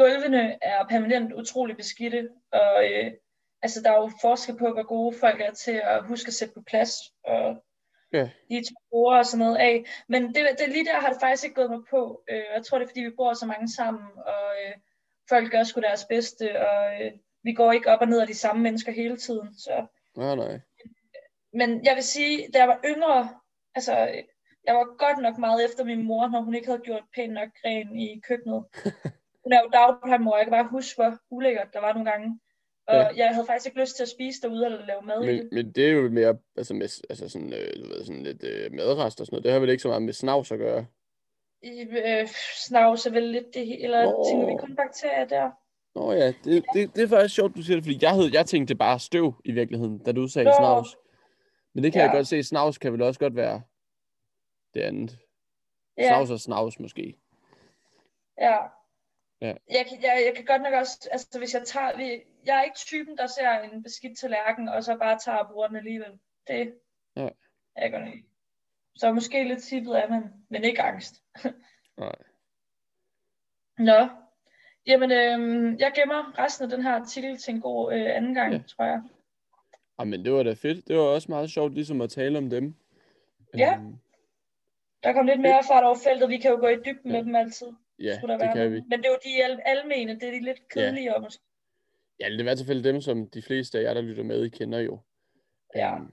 [0.00, 3.12] gulvene er permanent utrolig beskidte, og øh,
[3.62, 6.54] altså, der er jo forskel på, hvor gode folk er til at huske at sætte
[6.54, 6.92] på plads,
[7.24, 7.64] og
[8.12, 8.30] Ja.
[8.50, 9.84] lige tage borde og sådan noget af.
[10.08, 12.22] Men det, det lige der har det faktisk ikke gået mig på.
[12.30, 14.74] Øh, jeg tror, det er, fordi vi bor så mange sammen, og øh,
[15.28, 18.34] folk gør sgu deres bedste, og øh, vi går ikke op og ned af de
[18.34, 19.54] samme mennesker hele tiden.
[19.58, 19.86] Så.
[20.16, 20.60] nej, nej.
[21.52, 23.28] Men jeg vil sige, da jeg var yngre,
[23.74, 23.92] altså,
[24.66, 27.48] jeg var godt nok meget efter min mor, når hun ikke havde gjort pænt nok
[27.64, 28.64] ren i køkkenet.
[29.48, 32.40] Hun er jo dagplejemor, og jeg kan bare huske, hvor ulækkert der var nogle gange.
[32.86, 33.08] Og Ja.
[33.16, 35.48] jeg havde faktisk ikke lyst til at spise derude eller lave mad i Men, det.
[35.52, 38.72] men det er jo mere, altså, med, altså sådan, øh, du ved, sådan lidt øh,
[38.72, 39.44] madrester og sådan noget.
[39.44, 40.86] Det har vel ikke så meget med snavs at gøre.
[41.62, 42.26] I, øh,
[42.66, 44.26] snavs er vel lidt det hele, eller Nå.
[44.30, 45.50] tænker vi kun bakterier der?
[45.94, 48.46] Nå ja, det, det, det er faktisk sjovt, du siger det, fordi jeg, havde, jeg
[48.46, 50.54] tænkte bare støv i virkeligheden, da du sagde Nå.
[50.58, 50.96] snavs.
[51.74, 52.06] Men det kan ja.
[52.06, 53.62] jeg godt se, snavs kan vel også godt være
[54.74, 55.18] det andet.
[55.98, 57.14] Ja, Snavs og snavs måske.
[58.40, 58.56] ja.
[59.40, 59.54] Ja.
[59.70, 62.62] Jeg, kan- jeg, jeg kan godt nok også, altså hvis jeg tager, vi- jeg er
[62.62, 66.18] ikke typen, der ser en beskidt tallerken, og så bare tager og bruger den alligevel.
[66.48, 66.74] Det
[67.16, 67.28] Ja.
[67.76, 68.14] er jeg godt nok.
[68.96, 71.22] Så måske lidt tippet af man, men ikke angst.
[71.98, 72.14] Nej.
[73.78, 74.08] Nå,
[74.86, 78.52] jamen øhm, jeg gemmer resten af den her artikel til en god øh, anden gang,
[78.52, 78.58] Ja.
[78.68, 79.02] tror jeg.
[79.98, 80.88] Ah, men det var da fedt.
[80.88, 82.74] Det var også meget sjovt ligesom at tale om dem.
[83.56, 83.74] Ja.
[83.76, 83.98] Øhm,
[85.02, 87.16] Der kom lidt mere fart over feltet, vi kan jo gå i dybden Ja.
[87.16, 87.66] med dem altid.
[87.98, 88.80] Ja, det være kan vi.
[88.80, 91.18] Men det er jo de al- almene, det er de lidt kedelige ja.
[91.20, 91.42] måske.
[92.20, 94.44] Ja, det er i hvert fald dem, som de fleste af jer, der lytter med,
[94.44, 95.00] I kender jo.
[95.76, 95.94] Ja.
[95.96, 96.12] Øhm,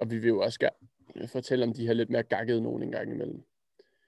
[0.00, 2.92] og vi vil jo også gerne fortælle om de her lidt mere gakkede nogen en
[2.92, 3.42] gang imellem.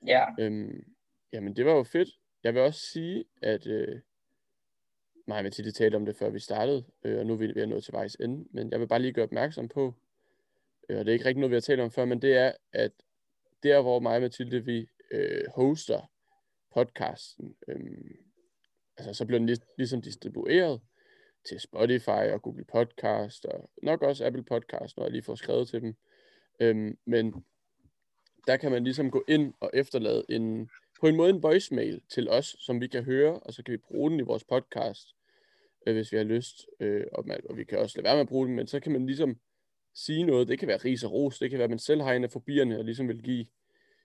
[0.06, 0.84] Ja, Øhm,
[1.32, 2.08] jamen, det var jo fedt.
[2.44, 4.00] Jeg vil også sige, at øh,
[5.26, 7.62] mig og Mathilde talte om det, før vi startede, øh, og nu er vi ved
[7.62, 9.94] at nå til vejs ende, men jeg vil bare lige gøre opmærksom på,
[10.88, 12.52] øh, og det er ikke rigtig noget, vi har talt om før, men det er,
[12.72, 12.92] at
[13.62, 16.11] der, hvor mig og Mathilde, vi øh, hoster
[16.74, 18.16] podcasten, øhm,
[18.96, 20.80] altså så bliver den lig, ligesom distribueret
[21.48, 25.68] til Spotify og Google Podcast, og nok også Apple Podcast, når jeg lige får skrevet
[25.68, 25.94] til dem.
[26.60, 27.44] Øhm, men
[28.46, 30.70] der kan man ligesom gå ind og efterlade en,
[31.00, 33.78] på en måde en voicemail til os, som vi kan høre, og så kan vi
[33.78, 35.08] bruge den i vores podcast,
[35.86, 36.66] øh, hvis vi har lyst.
[36.80, 38.80] Øh, og, man, og vi kan også lade være med at bruge den, men så
[38.80, 39.36] kan man ligesom
[39.94, 40.48] sige noget.
[40.48, 42.30] Det kan være ris og ros, det kan være, at man selv har en af
[42.30, 43.46] fobierne, og ligesom vil give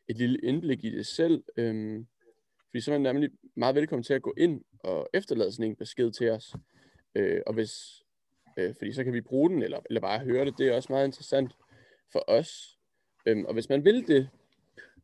[0.08, 1.44] et lille indblik i det selv.
[1.58, 2.08] Øhm,
[2.78, 5.76] vi så er simpelthen nemlig meget velkommen til at gå ind og efterlade sådan en
[5.76, 6.56] besked til os.
[7.16, 8.04] Øh, og hvis,
[8.58, 10.58] øh, fordi så kan vi bruge den, eller, eller bare høre det.
[10.58, 11.52] Det er også meget interessant
[12.12, 12.78] for os.
[13.26, 14.30] Øhm, og hvis man vil det,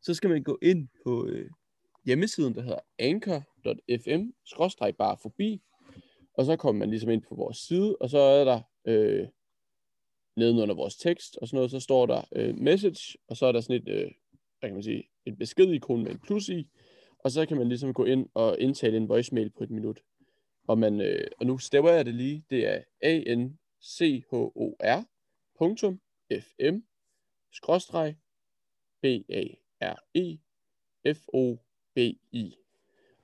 [0.01, 1.49] så skal man gå ind på øh,
[2.05, 4.23] hjemmesiden, der hedder anchor.fm,
[4.97, 5.61] bare forbi,
[6.33, 9.27] og så kommer man ligesom ind på vores side, og så er der øh,
[10.35, 13.61] nedenunder vores tekst, og sådan noget, så står der øh, message, og så er der
[13.61, 14.11] sådan et, øh,
[14.59, 16.67] hvad kan man sige, et beskedikon med en plus i,
[17.23, 20.03] og så kan man ligesom gå ind og indtale en voicemail på et minut.
[20.67, 24.33] Og, man, øh, og nu stæver jeg det lige, det er a n c h
[24.33, 25.03] o r
[26.41, 26.77] fm
[27.51, 28.15] skråstreg
[29.01, 29.43] b a
[29.81, 30.37] r e
[31.13, 31.55] f o
[31.95, 31.97] b
[32.31, 32.55] i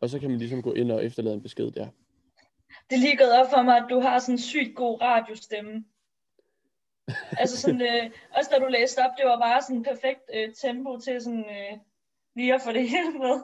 [0.02, 1.88] og så kan man ligesom gå ind og efterlade en besked der.
[2.90, 5.86] det er lige gået op for mig, at du har sådan en sygt god radiostemme.
[7.32, 11.00] altså sådan, øh, også da du læste op, det var bare sådan perfekt øh, tempo
[11.00, 11.78] til sådan øh,
[12.36, 13.36] lige at få det hele med.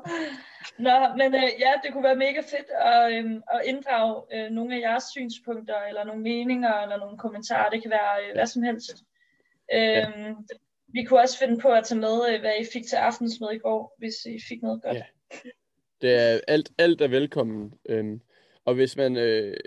[0.79, 4.75] Nå, men øh, ja, det kunne være mega fedt at, øh, at inddrage øh, nogle
[4.75, 7.69] af jeres synspunkter, eller nogle meninger, eller nogle kommentarer.
[7.69, 9.03] Det kan være øh, hvad som helst.
[9.73, 10.36] Øh,
[10.88, 13.57] vi kunne også finde på at tage med, øh, hvad I fik til aftensmad i
[13.57, 14.97] går, hvis I fik noget godt.
[14.97, 15.05] Ja.
[16.01, 17.73] Det er alt, alt er velkommen.
[17.89, 18.21] Øhm,
[18.65, 19.57] og hvis man øh,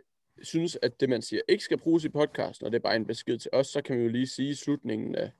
[0.43, 3.07] synes, at det, man siger, ikke skal bruges i podcasten, og det er bare en
[3.07, 5.31] besked til os, så kan man jo lige sige slutningen af,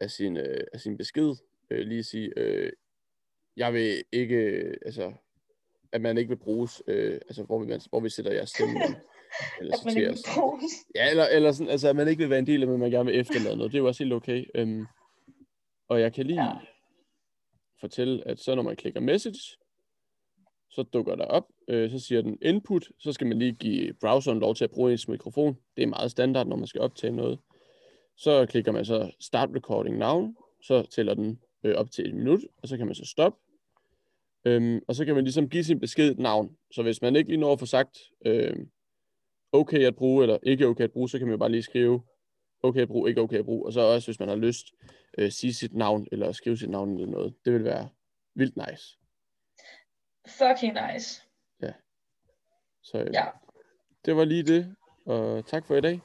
[0.00, 1.34] af, sin, øh, af sin besked,
[1.70, 2.72] øh, lige sige, øh,
[3.56, 5.12] jeg vil ikke, øh, altså,
[5.92, 8.74] at man ikke vil bruges, øh, altså, hvor vi, man, hvor vi sætter jeres stemme
[9.60, 10.72] eller At man ikke vil bruges.
[10.94, 12.90] Ja, eller, eller sådan, altså, at man ikke vil være en del af, men man
[12.90, 13.72] gerne vil efterlade noget.
[13.72, 14.44] Det er jo også helt okay.
[14.54, 14.86] Øhm,
[15.88, 16.52] og jeg kan lige Ja.
[17.80, 19.56] fortælle, at så når man klikker message,
[20.70, 24.38] så dukker der op, øh, så siger den input, så skal man lige give browseren
[24.38, 25.56] lov til at bruge ens mikrofon.
[25.76, 27.38] Det er meget standard, når man skal optage noget.
[28.16, 32.40] Så klikker man så start recording now, så tæller den øh, op til et minut,
[32.62, 33.38] og så kan man så stoppe.
[34.44, 36.56] Øhm, og så kan man ligesom give sin besked et navn.
[36.72, 38.56] Så hvis man ikke lige når at få sagt, øh,
[39.52, 42.02] okay at bruge, eller ikke okay at bruge, så kan man jo bare lige skrive,
[42.62, 43.66] okay at bruge, ikke okay at bruge.
[43.66, 44.66] Og så også, hvis man har lyst,
[45.18, 47.34] øh, sige sit navn, eller skrive sit navn eller noget.
[47.44, 47.88] Det vil være
[48.34, 48.98] vildt nice.
[50.28, 51.22] Fucking nice.
[52.82, 53.24] Så øh, Ja.
[54.04, 56.00] det var lige det, og tak for i dag.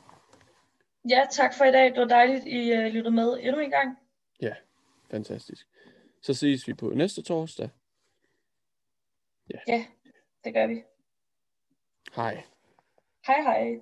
[1.09, 1.85] Ja, tak for i dag.
[1.91, 3.97] Det var dejligt, I uh, lyttede med endnu en gang.
[5.15, 5.67] Fantastisk.
[6.21, 7.69] Så ses vi på næste torsdag.
[10.43, 10.83] Det gør vi.
[12.15, 12.43] Hej.
[13.27, 13.79] Hej hej.